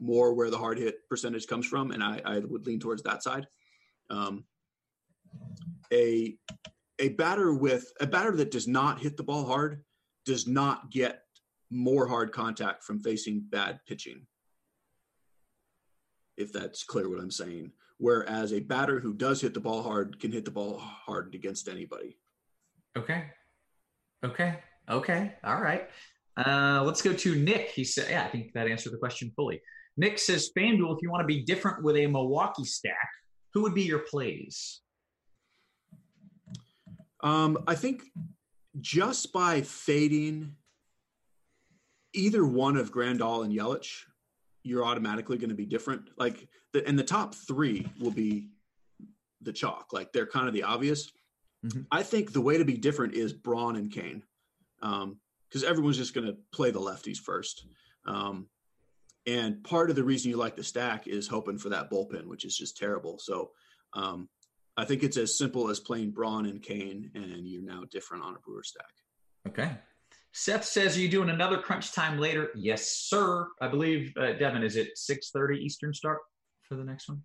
[0.00, 3.22] more where the hard hit percentage comes from, and I, I would lean towards that
[3.22, 3.46] side.
[4.10, 4.44] Um,
[5.92, 6.36] a
[6.98, 9.82] a batter with a batter that does not hit the ball hard
[10.24, 11.22] does not get
[11.72, 14.26] more hard contact from facing bad pitching.
[16.36, 17.72] If that's clear what I'm saying.
[17.98, 21.68] Whereas a batter who does hit the ball hard can hit the ball hard against
[21.68, 22.16] anybody.
[22.96, 23.26] Okay.
[24.24, 24.58] Okay.
[24.90, 25.34] Okay.
[25.44, 25.88] All right.
[26.36, 27.70] Uh, let's go to Nick.
[27.70, 29.60] He said, yeah, I think that answered the question fully.
[29.96, 33.08] Nick says, FanDuel, if you want to be different with a Milwaukee stack,
[33.52, 34.80] who would be your plays?
[37.22, 38.02] Um, I think
[38.80, 40.56] just by fading
[42.12, 44.04] either one of Grandal and Yelich,
[44.62, 46.10] you're automatically going to be different.
[46.16, 48.48] Like, the, and the top three will be
[49.40, 49.92] the chalk.
[49.92, 51.10] Like, they're kind of the obvious.
[51.64, 51.82] Mm-hmm.
[51.90, 54.22] I think the way to be different is Braun and Cain,
[54.80, 57.66] because um, everyone's just going to play the lefties first.
[58.06, 58.48] Um,
[59.26, 62.44] and part of the reason you like the stack is hoping for that bullpen, which
[62.44, 63.18] is just terrible.
[63.18, 63.50] So
[63.92, 64.28] um,
[64.76, 68.34] I think it's as simple as playing Braun and Cain, and you're now different on
[68.34, 68.90] a Brewer stack.
[69.46, 69.70] Okay.
[70.32, 73.48] Seth says, "Are you doing another crunch time later?" Yes, sir.
[73.60, 76.18] I believe uh, Devin is it six thirty Eastern start
[76.68, 77.22] for the next one.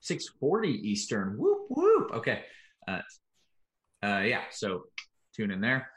[0.00, 1.36] Six forty Eastern.
[1.38, 2.10] Whoop whoop.
[2.14, 2.42] Okay.
[2.86, 3.00] Uh,
[4.02, 4.42] uh, yeah.
[4.50, 4.84] So
[5.34, 5.88] tune in there.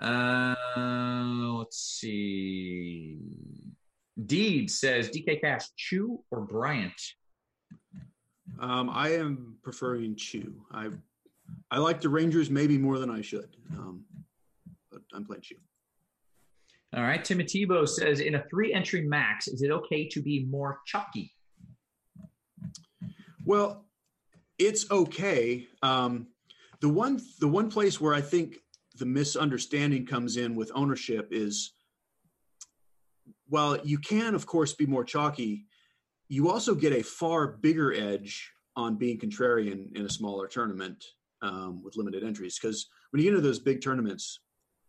[0.00, 0.54] Uh,
[1.58, 3.18] let's see.
[4.26, 7.00] Deed says DK Cash, Choo or Bryant?
[8.60, 10.54] Um, I am preferring Choo.
[10.72, 10.88] I
[11.70, 13.56] I like the Rangers maybe more than I should.
[13.72, 14.04] Um,
[15.10, 15.56] but I'm playing Choo.
[16.96, 17.22] All right.
[17.22, 21.34] Timotebo says in a three entry max, is it okay to be more chalky?
[23.44, 23.84] Well,
[24.58, 25.66] it's okay.
[25.82, 26.28] Um,
[26.80, 28.56] the one the one place where I think
[28.96, 31.72] the misunderstanding comes in with ownership is
[33.48, 35.66] while you can of course be more chalky,
[36.28, 41.04] you also get a far bigger edge on being contrarian in a smaller tournament
[41.42, 42.58] um, with limited entries.
[42.60, 44.40] Because when you get into those big tournaments,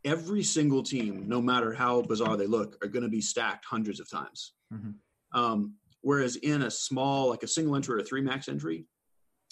[0.06, 4.00] every single team, no matter how bizarre they look, are going to be stacked hundreds
[4.00, 4.54] of times.
[4.74, 5.40] Mm-hmm.
[5.40, 8.86] Um, whereas in a small, like a single entry or a three max entry,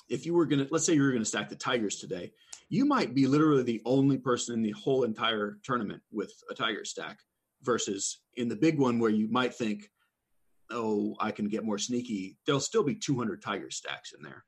[0.10, 2.32] if you were going to, let's say you were going to stack the Tigers today,
[2.70, 6.86] you might be literally the only person in the whole entire tournament with a Tiger
[6.86, 7.20] stack
[7.64, 9.90] versus in the big one where you might think,
[10.72, 12.38] oh, I can get more sneaky.
[12.46, 14.44] There'll still be 200 Tiger stacks in there.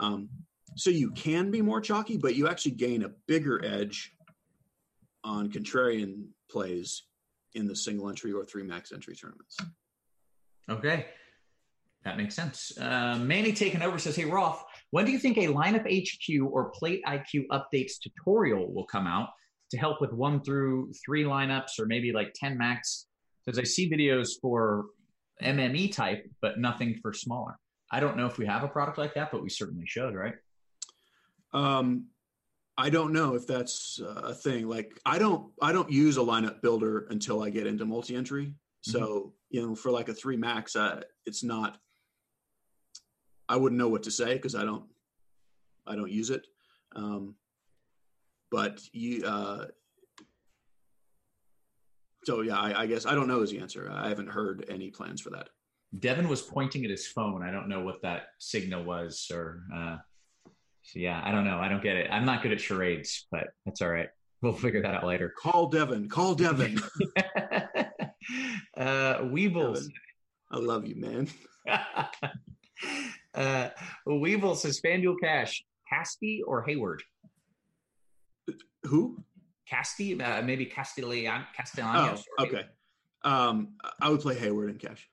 [0.00, 0.28] Um,
[0.76, 4.12] so you can be more chalky, but you actually gain a bigger edge
[5.24, 7.04] on contrarian plays
[7.54, 9.56] in the single entry or three max entry tournaments.
[10.68, 11.06] Okay.
[12.04, 12.76] That makes sense.
[12.78, 16.70] Uh, Manny taking over says, Hey, Roth, when do you think a lineup HQ or
[16.70, 19.30] plate IQ updates tutorial will come out
[19.70, 23.06] to help with one through three lineups or maybe like 10 max?
[23.44, 24.86] Because I see videos for
[25.42, 27.58] MME type, but nothing for smaller.
[27.90, 30.34] I don't know if we have a product like that, but we certainly should, right?
[31.52, 32.06] Um,
[32.76, 34.68] I don't know if that's a thing.
[34.68, 38.46] Like I don't, I don't use a lineup builder until I get into multi-entry.
[38.46, 38.90] Mm-hmm.
[38.90, 39.28] So mm-hmm.
[39.50, 41.78] you know, for like a three max, uh, it's not.
[43.48, 44.84] I wouldn't know what to say because I don't,
[45.86, 46.46] I don't use it.
[46.96, 47.34] Um,
[48.50, 49.66] but you, uh,
[52.24, 53.90] so yeah, I, I guess I don't know is the answer.
[53.92, 55.50] I haven't heard any plans for that.
[55.98, 57.42] Devin was pointing at his phone.
[57.42, 59.96] I don't know what that signal was, or uh,
[60.84, 61.58] so yeah, I don't know.
[61.58, 62.08] I don't get it.
[62.10, 64.08] I'm not good at charades, but that's all right.
[64.42, 65.32] We'll figure that out later.
[65.34, 66.10] Call Devin.
[66.10, 66.78] Call Devin.
[68.76, 69.86] uh, Weebles.
[70.50, 71.28] I love you, man.
[73.34, 73.70] uh,
[74.06, 77.02] Weevil says FanDuel Cash, Casty or Hayward?
[78.82, 79.24] Who?
[79.70, 82.22] Casty, uh, maybe Castellan, Castellanos.
[82.38, 82.64] Oh, okay.
[83.22, 85.08] Um, I would play Hayward in cash.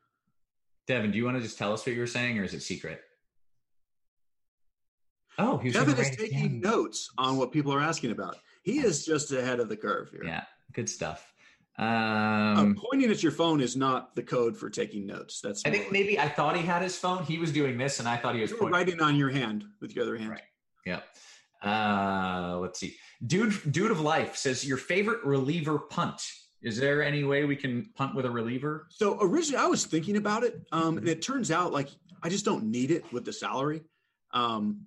[0.88, 2.62] Devin, do you want to just tell us what you were saying, or is it
[2.62, 2.99] secret?
[5.38, 8.38] Oh, he's Devin is taking notes on what people are asking about.
[8.63, 10.24] He is just ahead of the curve here.
[10.24, 11.32] Yeah, good stuff.
[11.78, 15.39] Um, uh, pointing at your phone is not the code for taking notes.
[15.41, 17.24] That's I think maybe I thought he had his phone.
[17.24, 20.04] He was doing this, and I thought he was writing on your hand with your
[20.04, 20.30] other hand.
[20.30, 20.41] Right.
[20.86, 21.00] Yeah.
[21.63, 22.96] Uh, let's see.
[23.26, 26.22] Dude, dude of life says your favorite reliever punt.
[26.62, 28.88] Is there any way we can punt with a reliever?
[28.91, 31.89] So originally, I was thinking about it, um, and it turns out like
[32.22, 33.82] I just don't need it with the salary.
[34.34, 34.86] Um,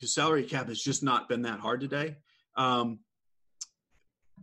[0.00, 2.16] the salary cap has just not been that hard today.
[2.56, 3.00] Um,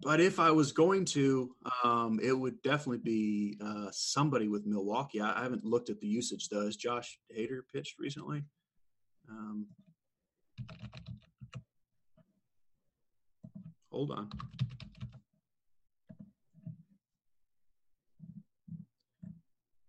[0.02, 5.22] but if I was going to, um, it would definitely be uh, somebody with Milwaukee.
[5.22, 6.66] I, I, haven't looked at the usage though.
[6.66, 8.44] Has Josh Hader pitched recently?
[9.30, 9.68] Um,
[13.92, 14.30] hold on.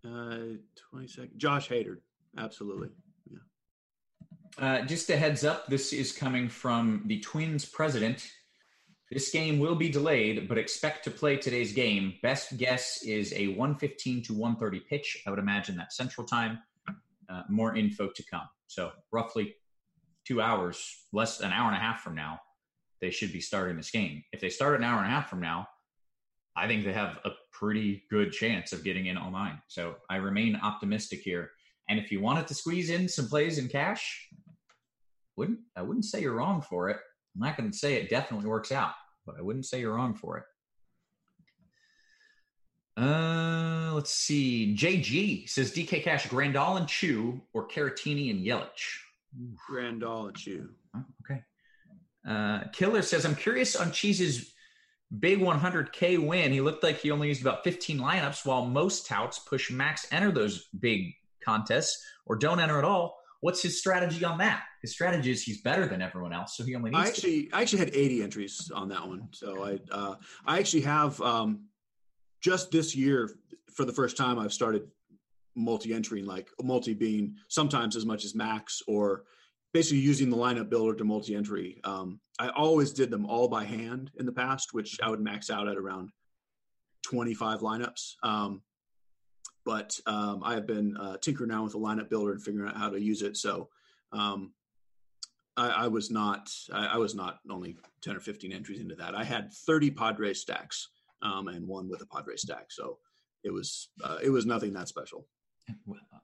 [0.07, 0.59] Uh,
[0.91, 1.33] 20 seconds.
[1.37, 1.97] Josh Hader.
[2.37, 2.89] Absolutely.
[4.59, 8.31] Uh, just a heads up this is coming from the Twins president.
[9.11, 12.15] This game will be delayed, but expect to play today's game.
[12.23, 15.23] Best guess is a 115 to 130 pitch.
[15.27, 16.61] I would imagine that central time.
[17.29, 18.49] Uh, more info to come.
[18.67, 19.57] So, roughly
[20.25, 22.41] two hours, less an hour and a half from now,
[23.01, 24.23] they should be starting this game.
[24.33, 25.67] If they start an hour and a half from now,
[26.57, 29.61] I think they have a pretty good chance of getting in online.
[29.69, 31.51] So, I remain optimistic here.
[31.89, 34.29] And if you wanted to squeeze in some plays in cash,
[35.37, 36.99] wouldn't I wouldn't say you're wrong for it.
[37.35, 38.93] I'm not going to say it definitely works out,
[39.27, 40.45] but I wouldn't say you're wrong for it.
[42.97, 44.75] Uh, let's see.
[44.77, 48.99] JG says DK Cash, Grandal and Choo, or Caratini and Yelich.
[49.69, 50.69] Grandal and Choo.
[50.97, 51.43] Oh, okay.
[52.27, 54.55] Uh, Killer says, I'm curious on Cheese's
[55.19, 56.53] big 100K win.
[56.53, 60.31] He looked like he only used about 15 lineups, while most touts push max enter
[60.31, 61.15] those big
[61.45, 63.17] contests or don't enter at all.
[63.41, 64.63] what's his strategy on that?
[64.81, 67.05] His strategy is he's better than everyone else, so he only needs.
[67.05, 67.57] I actually, to.
[67.57, 70.15] I actually had 80 entries on that one, so I, uh,
[70.47, 71.65] I actually have um,
[72.41, 73.31] just this year
[73.75, 74.83] for the first time I've started
[75.57, 79.25] multi-entering, like multi being sometimes as much as max or
[79.73, 81.81] basically using the lineup builder to multi-entry.
[81.85, 85.51] Um, I always did them all by hand in the past, which I would max
[85.51, 86.11] out at around
[87.03, 88.15] 25 lineups.
[88.23, 88.63] Um,
[89.65, 92.77] but um, I have been uh, tinkering around with the lineup builder and figuring out
[92.77, 93.37] how to use it.
[93.37, 93.69] So
[94.13, 94.53] um,
[95.57, 99.15] I, I, was not I, I, was not only 10 or 15 entries into that.
[99.15, 100.89] I had 30 Padre stacks
[101.23, 102.67] um, and one with a Padre stack.
[102.71, 102.99] So
[103.43, 105.27] it was uh, it was nothing that special.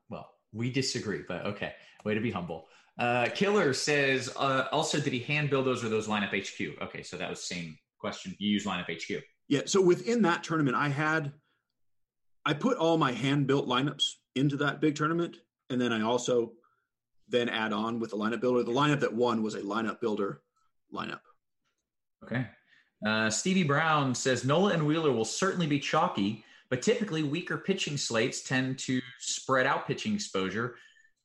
[0.08, 1.74] Well, we disagree, but okay.
[2.04, 2.66] Way to be humble.
[2.98, 6.82] Uh, Killer says uh, also, did he hand build those or those lineup HQ?
[6.82, 8.34] Okay, so that was same question.
[8.38, 9.22] You use lineup HQ.
[9.48, 9.60] Yeah.
[9.66, 11.32] So within that tournament, I had
[12.44, 15.38] I put all my hand built lineups into that big tournament,
[15.68, 16.52] and then I also
[17.28, 18.62] then add on with the lineup builder.
[18.62, 20.42] The lineup that won was a lineup builder
[20.92, 21.20] lineup.
[22.24, 22.46] Okay.
[23.06, 27.96] Uh, Stevie Brown says Nola and Wheeler will certainly be chalky, but typically weaker pitching
[27.96, 30.76] slates tend to spread out pitching exposure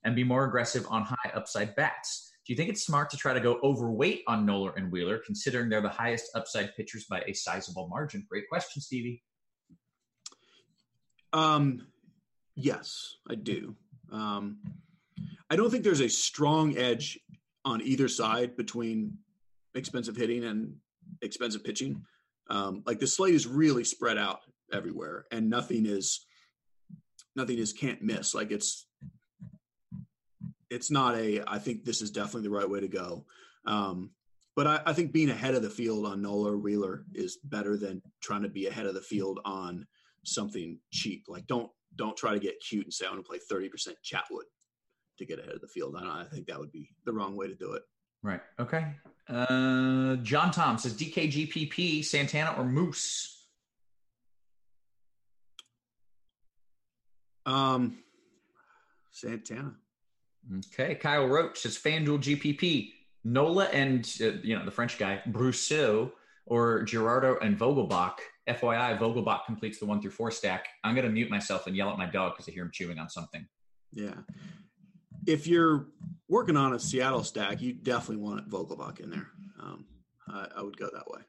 [0.03, 2.31] and be more aggressive on high upside bats.
[2.45, 5.67] Do you think it's smart to try to go overweight on Nola and Wheeler, considering
[5.67, 8.25] they're the highest upside pitchers by a sizable margin?
[8.29, 9.23] Great question, Stevie.
[11.35, 11.85] Um,
[12.55, 13.75] yes, I do.
[14.09, 14.59] Um,
[15.49, 17.19] I don't think there's a strong edge
[17.65, 19.17] on either side between
[19.73, 20.75] expensive hitting and
[21.21, 22.05] expensive pitching.
[22.49, 24.39] Um, like the slate is really spread out
[24.71, 26.25] everywhere, and nothing is
[27.35, 28.33] nothing is can't miss.
[28.33, 28.87] Like it's
[30.69, 31.43] it's not a.
[31.45, 33.25] I think this is definitely the right way to go.
[33.65, 34.11] Um,
[34.55, 37.77] but I, I, think being ahead of the field on Nola or Wheeler is better
[37.77, 39.85] than trying to be ahead of the field on
[40.25, 41.25] something cheap.
[41.27, 43.97] Like don't don't try to get cute and say I want to play thirty percent
[44.03, 44.45] Chatwood
[45.17, 45.95] to get ahead of the field.
[45.97, 47.83] I, I think that would be the wrong way to do it.
[48.21, 48.41] Right.
[48.59, 48.93] Okay.
[49.29, 53.47] Uh, John Tom says DKGPP, Santana or Moose.
[57.45, 57.99] Um,
[59.11, 59.75] Santana.
[60.73, 60.95] Okay.
[60.95, 66.11] Kyle Roach says FanDuel GPP, Nola and uh, you know the French guy Brosseau
[66.45, 68.17] or Jurado and Vogelbach.
[68.47, 70.67] FYI, Vogelbach completes the one through four stack.
[70.83, 72.99] I'm going to mute myself and yell at my dog because I hear him chewing
[72.99, 73.45] on something.
[73.91, 74.13] Yeah.
[75.25, 75.87] If you're
[76.29, 79.27] working on a Seattle stack, you definitely want Vogelbach in there.
[79.59, 79.85] Um,
[80.27, 81.21] I, I, would go that way.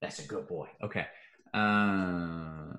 [0.00, 0.68] That's a good boy.
[0.82, 1.06] Okay.
[1.52, 2.74] Uh,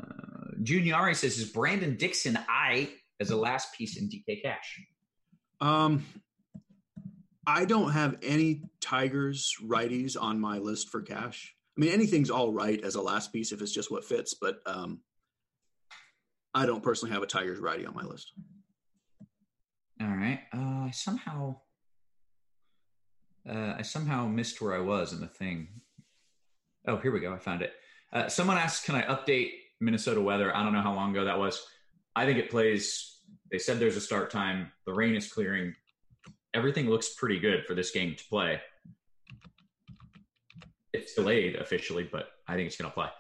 [0.61, 2.89] Juniari says, is Brandon Dixon I
[3.19, 4.81] as a last piece in DK Cash?
[5.59, 6.05] Um,
[7.47, 11.54] I don't have any Tigers righties on my list for cash.
[11.77, 14.59] I mean, anything's all right as a last piece if it's just what fits, but
[14.65, 15.01] um,
[16.53, 18.31] I don't personally have a Tigers righty on my list.
[20.01, 20.39] All right.
[20.53, 21.57] Uh, somehow,
[23.49, 25.67] uh, I somehow missed where I was in the thing.
[26.87, 27.33] Oh, here we go.
[27.33, 27.73] I found it.
[28.13, 29.51] Uh, someone asked, "Can I update
[29.81, 31.65] Minnesota weather?" I don't know how long ago that was.
[32.15, 33.19] I think it plays.
[33.51, 34.71] They said there's a start time.
[34.85, 35.75] The rain is clearing.
[36.53, 38.61] Everything looks pretty good for this game to play
[40.95, 43.11] it's delayed officially, but I think it's going to apply.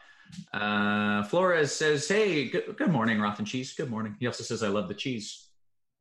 [0.53, 3.73] Uh, Flores says, "Hey, good, good, morning, Roth and Cheese.
[3.73, 5.49] Good morning." He also says, "I love the cheese."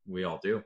[0.07, 0.63] We all do.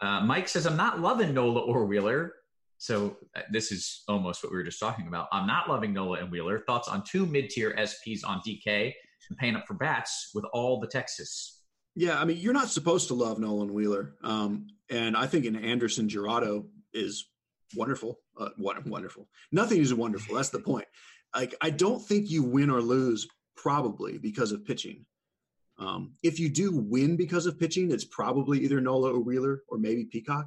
[0.00, 2.32] Uh, Mike says, "I'm not loving Nola or Wheeler."
[2.78, 5.28] So uh, this is almost what we were just talking about.
[5.32, 6.60] I'm not loving Nola and Wheeler.
[6.66, 8.92] Thoughts on two mid-tier SPs on DK
[9.28, 11.62] and paying up for bats with all the Texas.
[11.94, 15.56] Yeah, I mean, you're not supposed to love Nolan Wheeler, um, and I think an
[15.56, 17.26] Anderson Jurado is
[17.74, 19.28] wonderful, uh, wonderful.
[19.52, 20.36] Nothing is wonderful.
[20.36, 20.86] That's the point.
[21.34, 25.04] Like I don't think you win or lose probably because of pitching.
[25.78, 29.78] Um, if you do win because of pitching, it's probably either Nola or Wheeler or
[29.78, 30.46] maybe Peacock.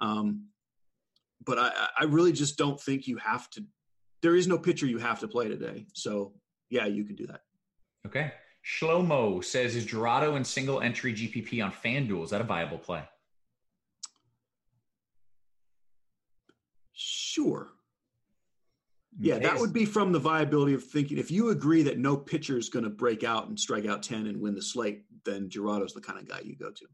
[0.00, 0.46] Um,
[1.44, 3.64] but I, I really just don't think you have to.
[4.22, 5.86] There is no pitcher you have to play today.
[5.92, 6.32] So
[6.70, 7.42] yeah, you can do that.
[8.06, 8.32] Okay.
[8.64, 12.24] Shlomo says, is Jurado in single entry GPP on FanDuel?
[12.24, 13.02] Is that a viable play?
[17.36, 17.68] Sure.
[19.18, 21.18] Yeah, that would be from the viability of thinking.
[21.18, 24.26] If you agree that no pitcher is going to break out and strike out 10
[24.26, 26.86] and win the slate, then Jurado's the kind of guy you go to.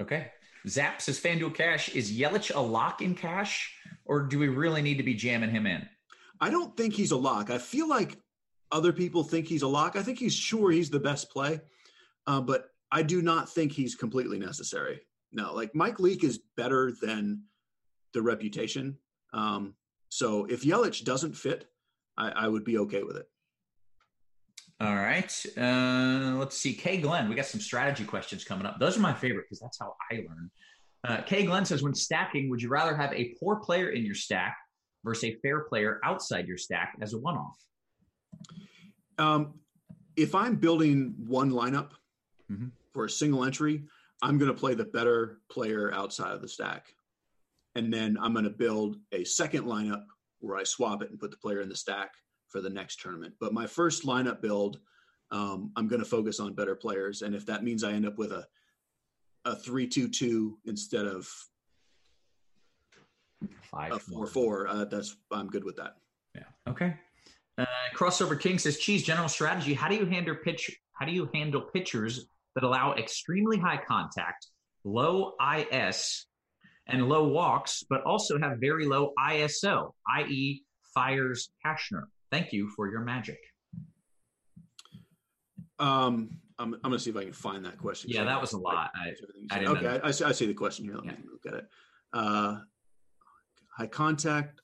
[0.00, 0.32] Okay.
[0.66, 1.94] Zap says FanDuel Cash.
[1.94, 3.72] Is Yelich a lock in cash,
[4.04, 5.88] or do we really need to be jamming him in?
[6.40, 7.50] I don't think he's a lock.
[7.50, 8.18] I feel like
[8.72, 9.94] other people think he's a lock.
[9.94, 11.60] I think he's sure he's the best play,
[12.26, 15.02] uh, but I do not think he's completely necessary.
[15.30, 17.44] No, like Mike Leake is better than
[18.12, 18.98] the reputation
[19.34, 19.74] um,
[20.14, 21.68] so if Yelich doesn't fit,
[22.16, 23.26] I, I, would be okay with it.
[24.80, 25.44] All right.
[25.58, 26.72] Uh, let's see.
[26.72, 28.78] Kay Glenn, we got some strategy questions coming up.
[28.78, 30.50] Those are my favorite because that's how I learn.
[31.02, 34.14] Uh, Kay Glenn says, when stacking, would you rather have a poor player in your
[34.14, 34.56] stack
[35.02, 37.58] versus a fair player outside your stack as a one-off?
[39.18, 39.54] Um,
[40.14, 41.90] if I'm building one lineup
[42.48, 42.68] mm-hmm.
[42.92, 43.82] for a single entry,
[44.22, 46.94] I'm going to play the better player outside of the stack.
[47.74, 50.04] And then I'm going to build a second lineup
[50.40, 52.12] where I swap it and put the player in the stack
[52.48, 53.34] for the next tournament.
[53.40, 54.78] But my first lineup build,
[55.30, 57.22] um, I'm going to focus on better players.
[57.22, 58.46] And if that means I end up with a,
[59.44, 61.28] a three, two, two instead of
[63.62, 65.96] five, a four, four, uh, that's, I'm good with that.
[66.34, 66.42] Yeah.
[66.68, 66.94] Okay.
[67.56, 67.64] Uh,
[67.94, 69.74] Crossover King says, "Cheese general strategy.
[69.74, 70.76] How do you handle pitch?
[70.92, 74.48] How do you handle pitchers that allow extremely high contact,
[74.84, 76.26] low IS,
[76.86, 80.62] and low walks, but also have very low ISO, i.e.,
[80.94, 82.04] fires Cashner?
[82.30, 83.38] Thank you for your magic."
[85.78, 88.10] Um, I'm, I'm going to see if I can find that question.
[88.10, 88.90] Yeah, that was a lot.
[88.94, 89.14] I,
[89.50, 90.94] I okay, I, I, see the question here.
[90.94, 91.12] Let yeah.
[91.12, 91.66] me look at it.
[92.12, 92.58] Uh,
[93.76, 94.60] high contact,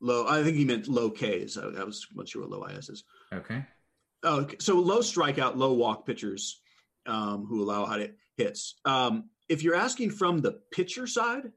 [0.00, 0.26] low.
[0.26, 1.56] I think he meant low Ks.
[1.56, 3.04] I, I was not sure what low IS is.
[3.32, 3.64] Okay.
[4.22, 4.56] Oh, okay.
[4.60, 6.60] so low strikeout, low walk pitchers
[7.06, 8.76] um, who allow high hits.
[8.84, 11.52] Um, if you're asking from the pitcher side,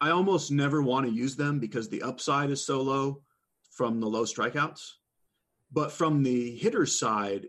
[0.00, 3.22] I almost never want to use them because the upside is so low
[3.70, 4.92] from the low strikeouts.
[5.72, 7.48] But from the hitter side,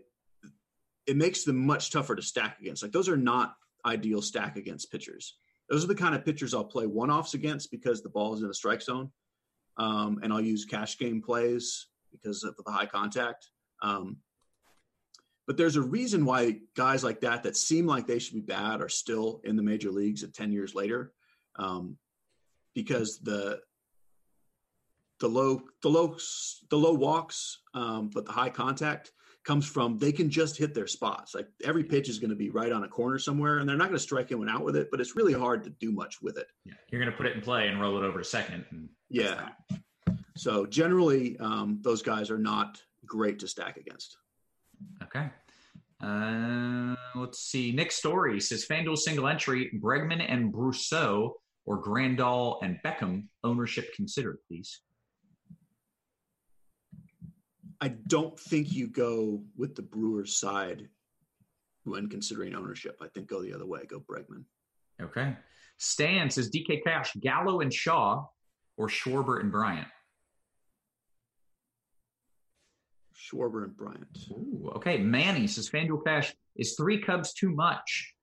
[1.06, 2.82] it makes them much tougher to stack against.
[2.82, 5.36] Like those are not ideal stack against pitchers.
[5.68, 8.42] Those are the kind of pitchers I'll play one offs against because the ball is
[8.42, 9.10] in the strike zone
[9.78, 13.48] um, and I'll use cash game plays because of the high contact.
[13.80, 14.18] Um,
[15.46, 18.80] but there's a reason why guys like that that seem like they should be bad
[18.80, 21.12] are still in the major leagues at 10 years later
[21.56, 21.96] um,
[22.74, 23.60] because the
[25.20, 26.16] the low the low
[26.70, 29.12] the low walks um, but the high contact
[29.44, 31.34] comes from they can just hit their spots.
[31.34, 33.88] Like every pitch is going to be right on a corner somewhere, and they're not
[33.88, 34.88] going to strike anyone out with it.
[34.90, 36.46] But it's really hard to do much with it.
[36.64, 36.74] Yeah.
[36.90, 38.88] You're going to put it in play and roll it over to second.
[39.08, 39.48] yeah.
[40.36, 44.16] So generally, um, those guys are not great to stack against.
[45.02, 45.30] Okay.
[46.00, 47.72] Uh, let's see.
[47.72, 54.38] Nick Story says FanDuel single entry Bregman and Brosseau or Grandal and Beckham ownership considered,
[54.48, 54.80] please.
[57.80, 60.88] I don't think you go with the Brewers side
[61.84, 62.96] when considering ownership.
[63.00, 63.80] I think go the other way.
[63.88, 64.44] Go Bregman.
[65.00, 65.36] Okay.
[65.78, 68.24] Stan says DK Cash, Gallo and Shaw,
[68.76, 69.88] or Schwarber and Bryant.
[73.22, 74.18] Schwarber and Bryant.
[74.30, 74.98] Ooh, okay.
[74.98, 78.14] Manny says FanDuel Cash is three Cubs too much.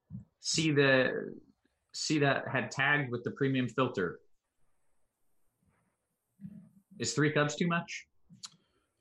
[0.42, 1.34] See the
[1.94, 4.20] see that had tagged with the premium filter.
[7.00, 8.06] Is three Cubs too much?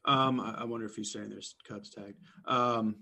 [0.04, 2.16] Um, I, I, wonder if he's saying there's Cubs tagged.
[2.46, 2.96] Um,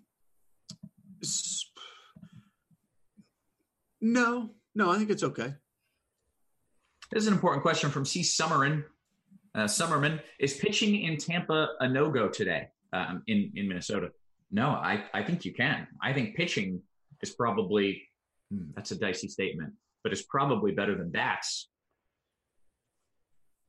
[4.00, 5.54] no, no, I think it's okay.
[7.12, 8.22] This is an important question from C.
[8.22, 8.84] Summerman.
[9.54, 14.10] Uh, Summerman is pitching in Tampa a no go today um, in in Minnesota.
[14.50, 15.86] No, I I think you can.
[16.02, 16.82] I think pitching
[17.22, 18.02] is probably
[18.50, 19.72] hmm, that's a dicey statement,
[20.02, 21.68] but it's probably better than bats.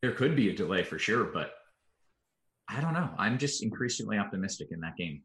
[0.01, 1.51] There could be a delay for sure, but
[2.70, 3.09] I don't know.
[3.18, 5.22] I'm just increasingly optimistic in that game.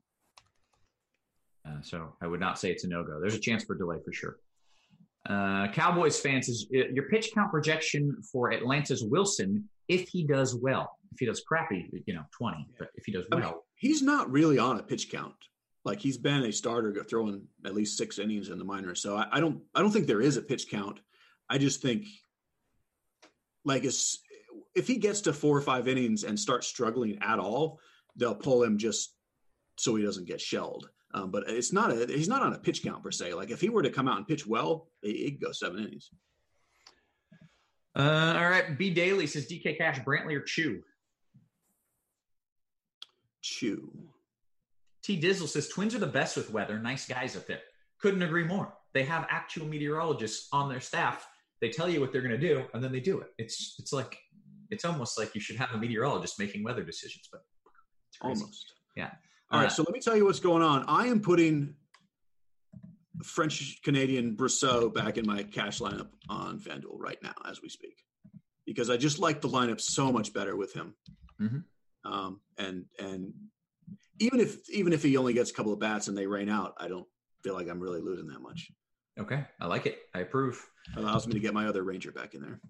[1.66, 3.20] Uh, so I would not say it's a no go.
[3.20, 4.36] There's a chance for delay for sure.
[5.28, 10.54] Uh, Cowboys fans, is uh, your pitch count projection for Atlanta's Wilson if he does
[10.56, 10.98] well?
[11.12, 12.66] If he does crappy, you know, 20.
[12.78, 15.34] But if he does well, he's not really on a pitch count.
[15.84, 19.02] Like he's been a starter throwing at least six innings in the minors.
[19.02, 21.00] So I, I don't, I don't think there is a pitch count.
[21.50, 22.06] I just think,
[23.64, 27.80] like, if he gets to four or five innings and starts struggling at all,
[28.14, 29.16] they'll pull him just
[29.76, 30.88] so he doesn't get shelled.
[31.12, 33.34] Um, but it's not a he's not on a pitch count per se.
[33.34, 36.08] Like if he were to come out and pitch well, he could go seven innings.
[37.96, 38.78] Uh, all right.
[38.78, 40.82] B Daly says DK Cash, Brantley or Choo.
[43.42, 43.90] Choo.
[45.02, 46.78] T Dizzle says Twins are the best with weather.
[46.78, 47.60] Nice guys up there.
[48.00, 48.74] Couldn't agree more.
[48.94, 51.26] They have actual meteorologists on their staff.
[51.60, 53.28] They tell you what they're going to do, and then they do it.
[53.38, 54.18] It's it's like
[54.70, 57.42] it's almost like you should have a meteorologist making weather decisions, but
[58.20, 58.72] almost.
[58.96, 59.10] Yeah.
[59.50, 59.72] All uh, right.
[59.72, 60.84] So let me tell you what's going on.
[60.88, 61.74] I am putting
[63.22, 67.96] French Canadian Brosseau back in my cash lineup on FanDuel right now as we speak,
[68.66, 70.94] because I just like the lineup so much better with him.
[71.40, 71.58] Mm-hmm.
[72.04, 73.32] Um, and and
[74.18, 76.74] even if even if he only gets a couple of bats and they rain out,
[76.78, 77.06] I don't
[77.42, 78.70] feel like I'm really losing that much.
[79.18, 79.98] Okay, I like it.
[80.14, 80.64] I approve.
[80.96, 82.60] Allows me to get my other Ranger back in there.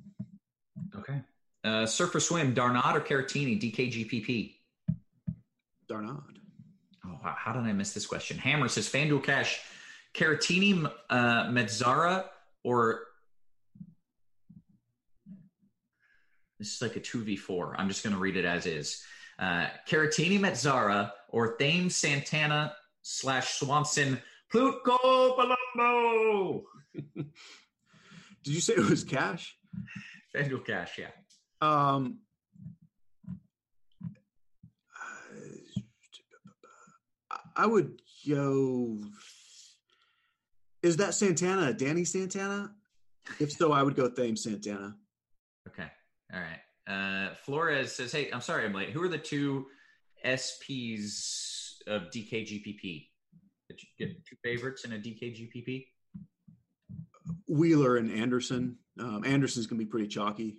[0.97, 1.21] Okay.
[1.65, 4.57] Uh, Surfer Swim, D'Arnaud or Caratini, DKGPP?
[5.89, 6.23] D'Arnaud.
[7.07, 8.39] Oh, how did I miss this question?
[8.39, 9.61] Hammer says FanDuel Cash,
[10.15, 12.25] Caratini, uh, Mazara,
[12.65, 13.03] or
[16.59, 17.75] this is like a 2v4.
[17.79, 19.03] I'm just going to read it as is.
[19.39, 24.21] Uh, Caratini Mazara or Thames Santana slash Swanson
[24.53, 25.37] Plutko
[25.77, 26.63] Palumbo.
[27.15, 29.57] Did you say it was cash?
[30.35, 31.09] FanDuel cash, yeah.
[31.61, 32.19] Um,
[37.57, 38.99] I would go.
[40.83, 41.73] Is that Santana?
[41.73, 42.73] Danny Santana?
[43.39, 44.97] If so, I would go Thames Santana.
[45.69, 45.87] Okay.
[46.35, 46.59] All right.
[46.87, 48.91] Uh, Flores says, "Hey, I'm sorry, I'm late.
[48.91, 49.67] Who are the two
[50.25, 53.09] SPs of DKGPP?
[53.69, 55.87] Did you get two favorites in a DKGPP?"
[57.49, 58.79] Wheeler and Anderson.
[58.99, 60.57] Um, Anderson's going to be pretty chalky.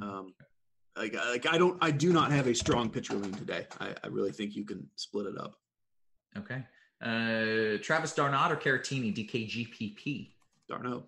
[0.00, 0.34] Um,
[0.96, 3.66] like, like I don't, I do not have a strong pitcher lean today.
[3.80, 5.56] I, I really think you can split it up.
[6.36, 6.62] Okay.
[7.02, 10.30] Uh, Travis d'Arnaud or Caratini, DKGPP?
[10.70, 11.04] Darnot.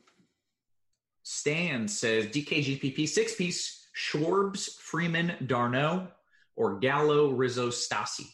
[1.23, 6.09] Stan says DKGPP six piece Schwarbs, Freeman, d'Arnaud,
[6.57, 8.27] or Gallo, Rizzo, Stassi?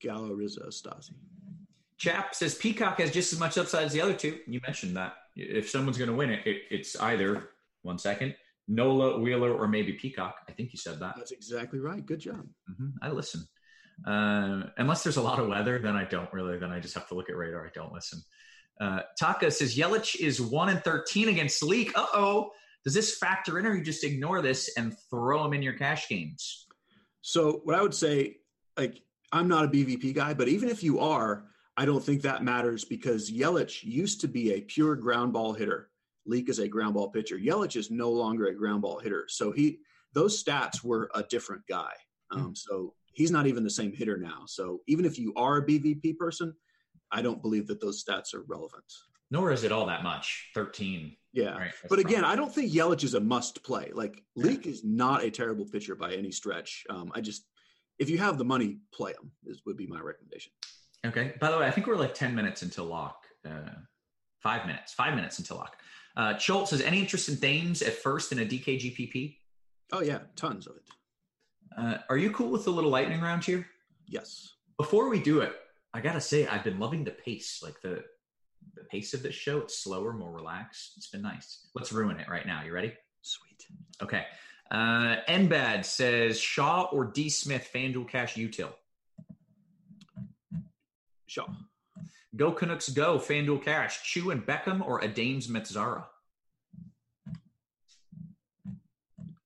[0.00, 1.14] Gallo, Rizzo, Stassi.
[1.96, 4.38] Chap says Peacock has just as much upside as the other two.
[4.46, 5.14] You mentioned that.
[5.36, 7.50] If someone's going to win it, it, it's either
[7.82, 8.34] one second
[8.66, 10.36] Nola, Wheeler, or maybe Peacock.
[10.48, 11.14] I think you said that.
[11.16, 12.04] That's exactly right.
[12.04, 12.46] Good job.
[12.70, 12.88] Mm-hmm.
[13.02, 13.46] I listen.
[14.06, 16.58] Uh, unless there's a lot of weather, then I don't really.
[16.58, 17.66] Then I just have to look at radar.
[17.66, 18.20] I don't listen.
[18.80, 21.92] Uh, Taka says Yelich is one and thirteen against Leake.
[21.96, 22.50] Uh oh.
[22.84, 26.06] Does this factor in, or you just ignore this and throw him in your cash
[26.08, 26.66] games?
[27.22, 28.36] So what I would say,
[28.76, 29.00] like,
[29.32, 31.46] I'm not a BVP guy, but even if you are,
[31.78, 35.88] I don't think that matters because Yelich used to be a pure ground ball hitter.
[36.26, 37.38] Leake is a ground ball pitcher.
[37.38, 39.24] Yelich is no longer a ground ball hitter.
[39.28, 39.78] So he
[40.12, 41.90] those stats were a different guy.
[42.30, 42.56] Um, mm.
[42.56, 44.42] So he's not even the same hitter now.
[44.46, 46.54] So even if you are a BVP person,
[47.14, 48.84] I don't believe that those stats are relevant.
[49.30, 50.50] Nor is it all that much.
[50.54, 51.16] Thirteen.
[51.32, 53.90] Yeah, right, but again, I don't think Yelich is a must play.
[53.92, 56.84] Like Leake is not a terrible pitcher by any stretch.
[56.90, 57.44] Um, I just
[57.98, 59.30] if you have the money, play him.
[59.42, 60.52] This would be my recommendation.
[61.06, 61.34] Okay.
[61.40, 63.24] By the way, I think we're like ten minutes until lock.
[63.44, 63.70] Uh,
[64.42, 64.92] five minutes.
[64.92, 65.76] Five minutes until lock.
[66.16, 69.38] Uh, Schultz says, any interest in Thames at first in a DKGPP?
[69.92, 70.82] Oh, yeah, tons of it.
[71.76, 73.66] Uh, are you cool with the little lightning round here?
[74.06, 74.52] Yes.
[74.78, 75.54] Before we do it,
[75.94, 78.02] I gotta say I've been loving the pace, like the
[78.74, 79.58] the pace of this show.
[79.58, 80.94] It's slower, more relaxed.
[80.96, 81.68] It's been nice.
[81.74, 82.62] Let's ruin it right now.
[82.64, 82.92] You ready?
[83.22, 83.64] Sweet.
[84.02, 84.24] Okay.
[84.70, 88.72] Uh, Nbad says Shaw or D Smith FanDuel Cash Util.
[91.26, 91.46] Shaw.
[92.34, 96.04] Go Canucks go, FanDuel Cash, Choo and Beckham or Adams Mazara?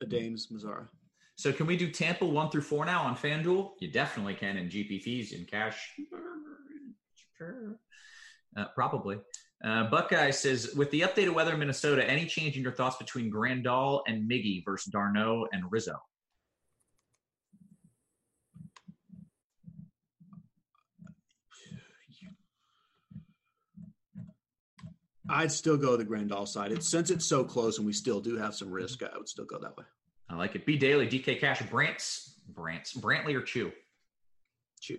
[0.02, 0.88] Adams Mazara.
[1.36, 3.72] So can we do Tampa one through four now on FanDuel?
[3.80, 5.92] You definitely can in GPPs in cash.
[7.40, 9.18] Uh, probably.
[9.64, 13.30] Uh, Buckeye says, with the updated weather in Minnesota, any change in your thoughts between
[13.30, 15.96] Grandal and Miggy versus d'Arnaud and Rizzo?
[25.30, 26.72] I'd still go the Grandal side.
[26.72, 29.02] It's since it's so close and we still do have some risk.
[29.02, 29.84] I would still go that way.
[30.30, 30.64] I like it.
[30.64, 33.72] B Daily, DK Cash, Brants, Brants, Brantley or Choo?
[34.80, 34.98] Choo.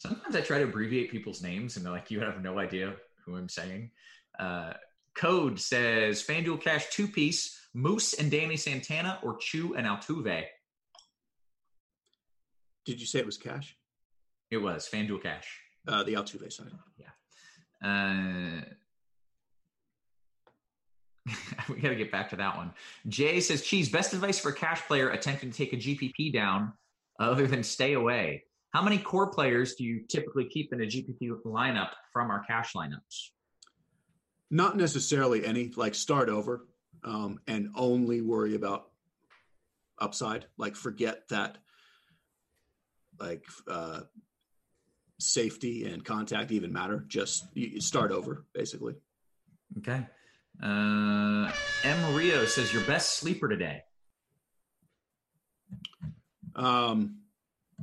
[0.00, 2.94] Sometimes I try to abbreviate people's names and they're like, you have no idea
[3.24, 3.90] who I'm saying.
[4.38, 4.72] Uh,
[5.14, 10.44] Code says FanDuel Cash two piece, Moose and Danny Santana or Choo and Altuve.
[12.86, 13.76] Did you say it was cash?
[14.50, 15.60] It was FanDuel Cash.
[15.86, 16.70] Uh, the Altuve side.
[16.96, 17.06] Yeah.
[17.86, 18.62] Uh,
[21.68, 22.72] we got to get back to that one.
[23.06, 26.72] Jay says, Cheese, best advice for a cash player attempting to take a GPP down
[27.18, 28.44] other than stay away.
[28.72, 32.72] How many core players do you typically keep in a GPP lineup from our cash
[32.74, 33.30] lineups?
[34.50, 36.66] Not necessarily any, like start over
[37.04, 38.90] um, and only worry about
[39.98, 40.46] upside.
[40.56, 41.58] Like forget that,
[43.18, 44.02] like uh,
[45.18, 47.04] safety and contact even matter.
[47.08, 47.46] Just
[47.78, 48.94] start over, basically.
[49.78, 50.06] Okay.
[50.62, 51.50] Uh,
[51.84, 52.14] M.
[52.14, 53.82] Rio says your best sleeper today.
[56.54, 57.19] Um,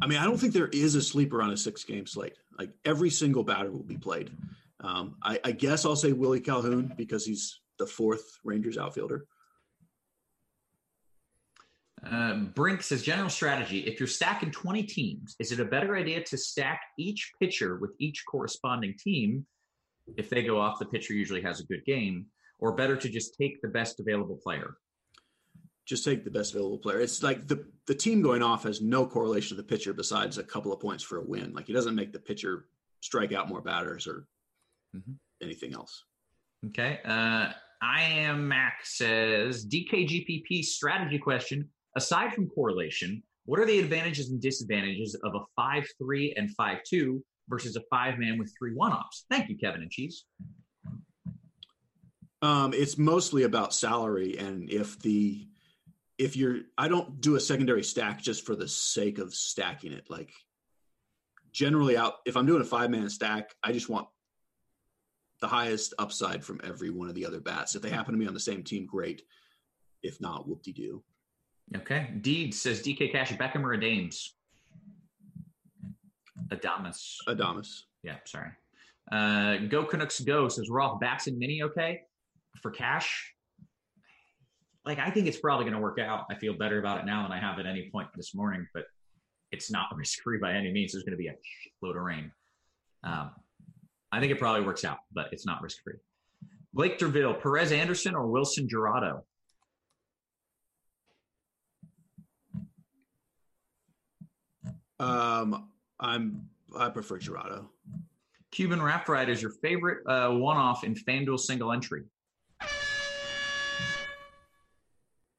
[0.01, 2.37] I mean, I don't think there is a sleeper on a six game slate.
[2.57, 4.31] Like every single batter will be played.
[4.79, 9.25] Um, I, I guess I'll say Willie Calhoun because he's the fourth Rangers outfielder.
[12.05, 13.79] Uh, Brink says general strategy.
[13.79, 17.91] If you're stacking 20 teams, is it a better idea to stack each pitcher with
[17.99, 19.45] each corresponding team?
[20.15, 22.27] If they go off, the pitcher usually has a good game
[22.59, 24.77] or better to just take the best available player?
[25.87, 26.99] Just take the best available player.
[26.99, 30.43] It's like the the team going off has no correlation to the pitcher besides a
[30.43, 31.53] couple of points for a win.
[31.53, 32.65] Like he doesn't make the pitcher
[32.99, 34.27] strike out more batters or
[34.95, 35.13] mm-hmm.
[35.41, 36.03] anything else.
[36.65, 36.99] Okay.
[37.05, 41.69] Uh, I am Max says DKGPP strategy question.
[41.95, 46.79] Aside from correlation, what are the advantages and disadvantages of a 5 3 and 5
[46.87, 49.25] 2 versus a five man with three one ops?
[49.29, 50.25] Thank you, Kevin and Cheese.
[52.41, 55.47] Um, it's mostly about salary and if the
[56.17, 60.09] if you're I don't do a secondary stack just for the sake of stacking it.
[60.09, 60.31] Like
[61.51, 64.07] generally out if I'm doing a five man stack, I just want
[65.39, 67.75] the highest upside from every one of the other bats.
[67.75, 69.21] If they happen to be on the same team, great.
[70.01, 71.03] If not, whoop de doo.
[71.75, 72.09] Okay.
[72.21, 74.29] Deed says DK Cash, Beckham or Adames?
[76.49, 77.15] Adamas.
[77.27, 77.81] Adamas.
[78.03, 78.51] Yeah, sorry.
[79.11, 82.01] Uh, go Canucks Go says Roth backs and mini okay
[82.61, 83.33] for cash.
[84.87, 86.25] Like I think it's probably going to work out.
[86.31, 88.85] I feel better about it now than I have at any point this morning, but
[89.51, 90.93] it's not risk free by any means.
[90.93, 91.35] There's going to be a
[91.81, 92.31] load of rain.
[93.03, 93.31] Um,
[94.11, 95.95] I think it probably works out, but it's not risk free.
[96.73, 99.21] Blake Derville, Perez Anderson, or Wilson Jurado?
[104.99, 105.69] Um,
[105.99, 107.65] I'm I prefer Jurado.
[108.51, 112.03] Cuban Raft Ride is your favorite uh, one-off in FanDuel single entry.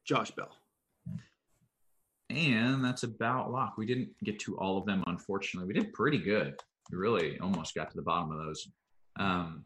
[0.09, 0.49] Josh Bell.
[2.31, 3.75] And that's about lock.
[3.77, 5.67] We didn't get to all of them, unfortunately.
[5.67, 6.55] We did pretty good.
[6.91, 8.67] We really almost got to the bottom of those.
[9.19, 9.65] Um,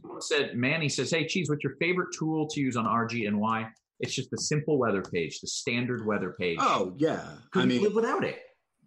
[0.00, 3.38] someone said, Manny says, Hey, Cheese, what's your favorite tool to use on RG and
[3.38, 3.68] why?
[4.00, 6.56] It's just the simple weather page, the standard weather page.
[6.58, 7.24] Oh, yeah.
[7.52, 8.40] Could I mean, live without it.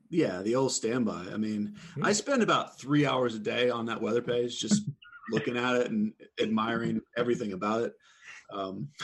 [0.09, 1.27] Yeah, the old standby.
[1.31, 2.07] I mean, yeah.
[2.07, 4.89] I spend about three hours a day on that weather page, just
[5.31, 7.93] looking at it and admiring everything about it.
[8.51, 8.89] Um,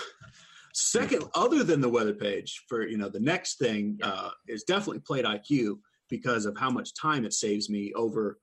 [0.73, 4.99] second, other than the weather page, for you know, the next thing uh, is definitely
[4.99, 8.37] Plate IQ because of how much time it saves me over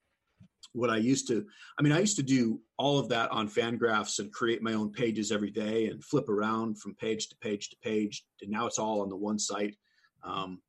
[0.73, 1.45] what I used to.
[1.79, 4.93] I mean, I used to do all of that on Fangraphs and create my own
[4.93, 8.25] pages every day and flip around from page to page to page.
[8.43, 9.77] And now it's all on the one site.
[10.23, 10.61] Um,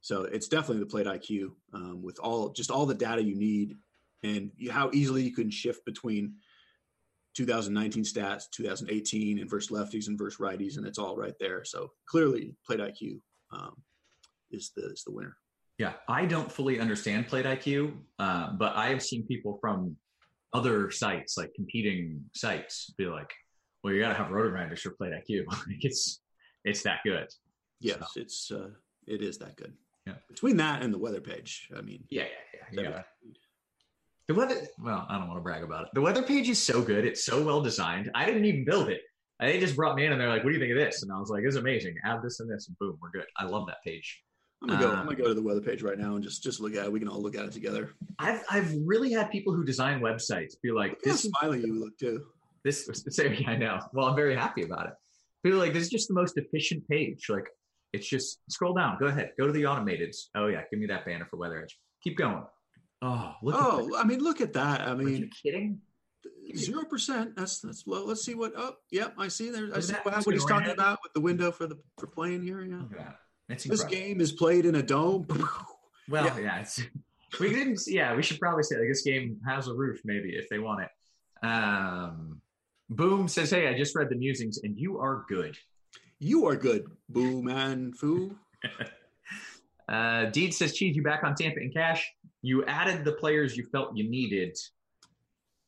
[0.00, 3.76] so it's definitely the Plate IQ um, with all just all the data you need
[4.22, 6.34] and how easily you can shift between
[7.34, 11.64] 2019 stats, 2018, and versus lefties and versus righties, and it's all right there.
[11.64, 13.20] So clearly, Plate IQ
[13.52, 13.74] um,
[14.50, 15.36] is the is the winner.
[15.78, 19.96] Yeah, I don't fully understand Plate IQ, uh, but I have seen people from
[20.52, 23.30] other sites, like competing sites, be like,
[23.82, 25.44] "Well, you got to have RotoGrinders for Plate IQ.
[25.80, 26.20] it's
[26.64, 27.28] it's that good."
[27.80, 28.20] Yes, so.
[28.20, 28.68] it's uh,
[29.06, 29.72] it is that good.
[30.06, 30.14] Yeah.
[30.28, 32.24] Between that and the weather page, I mean, yeah,
[32.72, 32.90] yeah, yeah.
[32.90, 33.02] yeah.
[34.28, 35.88] The weather, well, I don't want to brag about it.
[35.94, 37.04] The weather page is so good.
[37.04, 38.10] It's so well designed.
[38.14, 39.00] I didn't even build it.
[39.40, 41.10] They just brought me in and they're like, "What do you think of this?" And
[41.10, 41.96] I was like, "It's amazing.
[42.04, 44.22] Add this and this, and boom, we're good." I love that page.
[44.62, 44.90] I'm gonna go.
[44.90, 46.84] Um, I'm gonna go to the weather page right now and just just look at
[46.84, 46.92] it.
[46.92, 47.90] We can all look at it together.
[48.20, 51.98] I've I've really had people who design websites be like, look "This smiley you look
[51.98, 52.24] too."
[52.64, 53.80] This say, I know.
[53.92, 54.92] Well, I'm very happy about it.
[55.42, 57.48] People like, "This is just the most efficient page." Like,
[57.92, 58.98] it's just scroll down.
[59.00, 59.32] Go ahead.
[59.36, 60.14] Go to the automated.
[60.36, 61.76] Oh yeah, give me that banner for Weather Edge.
[62.04, 62.44] Keep going.
[63.02, 63.56] Oh, look.
[63.58, 64.82] Oh, I mean, look at that.
[64.82, 65.80] I mean, Are you kidding?
[66.56, 67.34] Zero percent.
[67.36, 68.04] That's that's low.
[68.04, 68.52] Let's see what.
[68.56, 69.14] Oh, yep.
[69.18, 69.70] I see there.
[69.74, 72.62] I see what, what he's talking about with the window for the for playing here.
[72.62, 73.12] Yeah.
[73.48, 75.26] this game is played in a dome.
[76.08, 76.38] well, yeah.
[76.38, 76.80] yeah it's,
[77.40, 77.80] we didn't.
[77.86, 80.82] Yeah, we should probably say like this game has a roof, maybe if they want
[80.82, 81.46] it.
[81.46, 82.40] Um,
[82.90, 85.56] Boom says, "Hey, I just read the musings, and you are good.
[86.18, 88.36] You are good, Boom and Foo."
[89.88, 92.06] uh, Deed says, "Cheese, you back on Tampa and cash."
[92.42, 94.56] You added the players you felt you needed.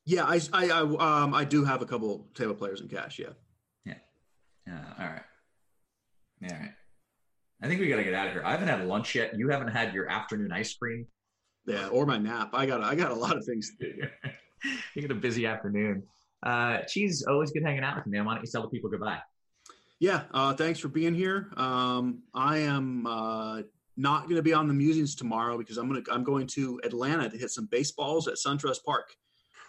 [0.05, 3.17] Yeah, I I I, um, I do have a couple table players in cash.
[3.17, 3.29] Yeah.
[4.67, 4.83] Yeah.
[4.99, 5.21] All right.
[6.43, 6.71] All right.
[7.61, 8.43] I think we got to get out of here.
[8.43, 9.37] I haven't had lunch yet.
[9.37, 11.07] You haven't had your afternoon ice cream.
[11.65, 12.49] Yeah, or my nap.
[12.53, 14.07] I got I got a lot of things to do.
[14.95, 16.03] you got a busy afternoon.
[16.43, 18.25] Uh, Cheese, always good hanging out with you, man.
[18.25, 19.19] Why don't you tell the people goodbye?
[19.99, 21.49] Yeah, uh, thanks for being here.
[21.55, 23.61] Um, I am uh,
[23.97, 26.79] not going to be on the musings tomorrow because I'm going to I'm going to
[26.83, 29.15] Atlanta to hit some baseballs at SunTrust Park.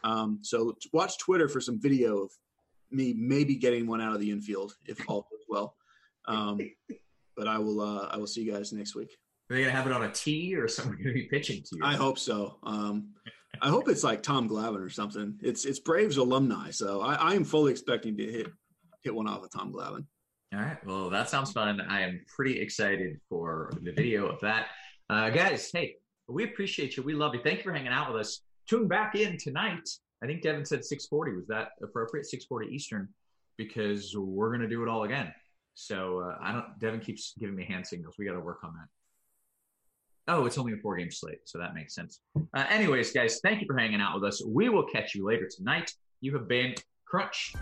[0.05, 2.31] Um, so watch Twitter for some video of
[2.91, 5.75] me maybe getting one out of the infield if all goes well.
[6.29, 6.59] Um,
[7.37, 9.11] but I will uh, I will see you guys next week.
[9.51, 11.85] Are they gonna have it on a tee or someone gonna be pitching to you?
[11.85, 12.59] I hope so.
[12.63, 13.15] Um,
[13.63, 15.39] I hope it's like Tom Glavine or something.
[15.43, 18.49] It's it's Braves alumni, so I, I am fully expecting to hit
[19.03, 20.07] hit one off of Tom Glavine.
[20.55, 20.85] All right.
[20.87, 21.81] Well, that sounds fun.
[21.81, 24.69] I am pretty excited for the video of that.
[25.11, 25.97] Uh, guys, hey,
[26.29, 27.03] we appreciate you.
[27.03, 27.41] We love you.
[27.43, 28.43] Thank you for hanging out with us.
[28.69, 29.89] Tune back in tonight.
[30.23, 31.37] I think Devin said 640.
[31.37, 32.27] Was that appropriate?
[32.27, 33.09] 640 Eastern,
[33.57, 35.33] because we're going to do it all again.
[35.75, 38.15] So uh, I don't, Devin keeps giving me hand signals.
[38.19, 40.33] We got to work on that.
[40.33, 42.21] Oh, it's only a four game slate, so that makes sense.
[42.37, 44.45] Uh, anyways, guys, thank you for hanging out with us.
[44.45, 45.93] We will catch you later tonight.
[46.21, 46.75] You have been
[47.05, 47.55] Crunch.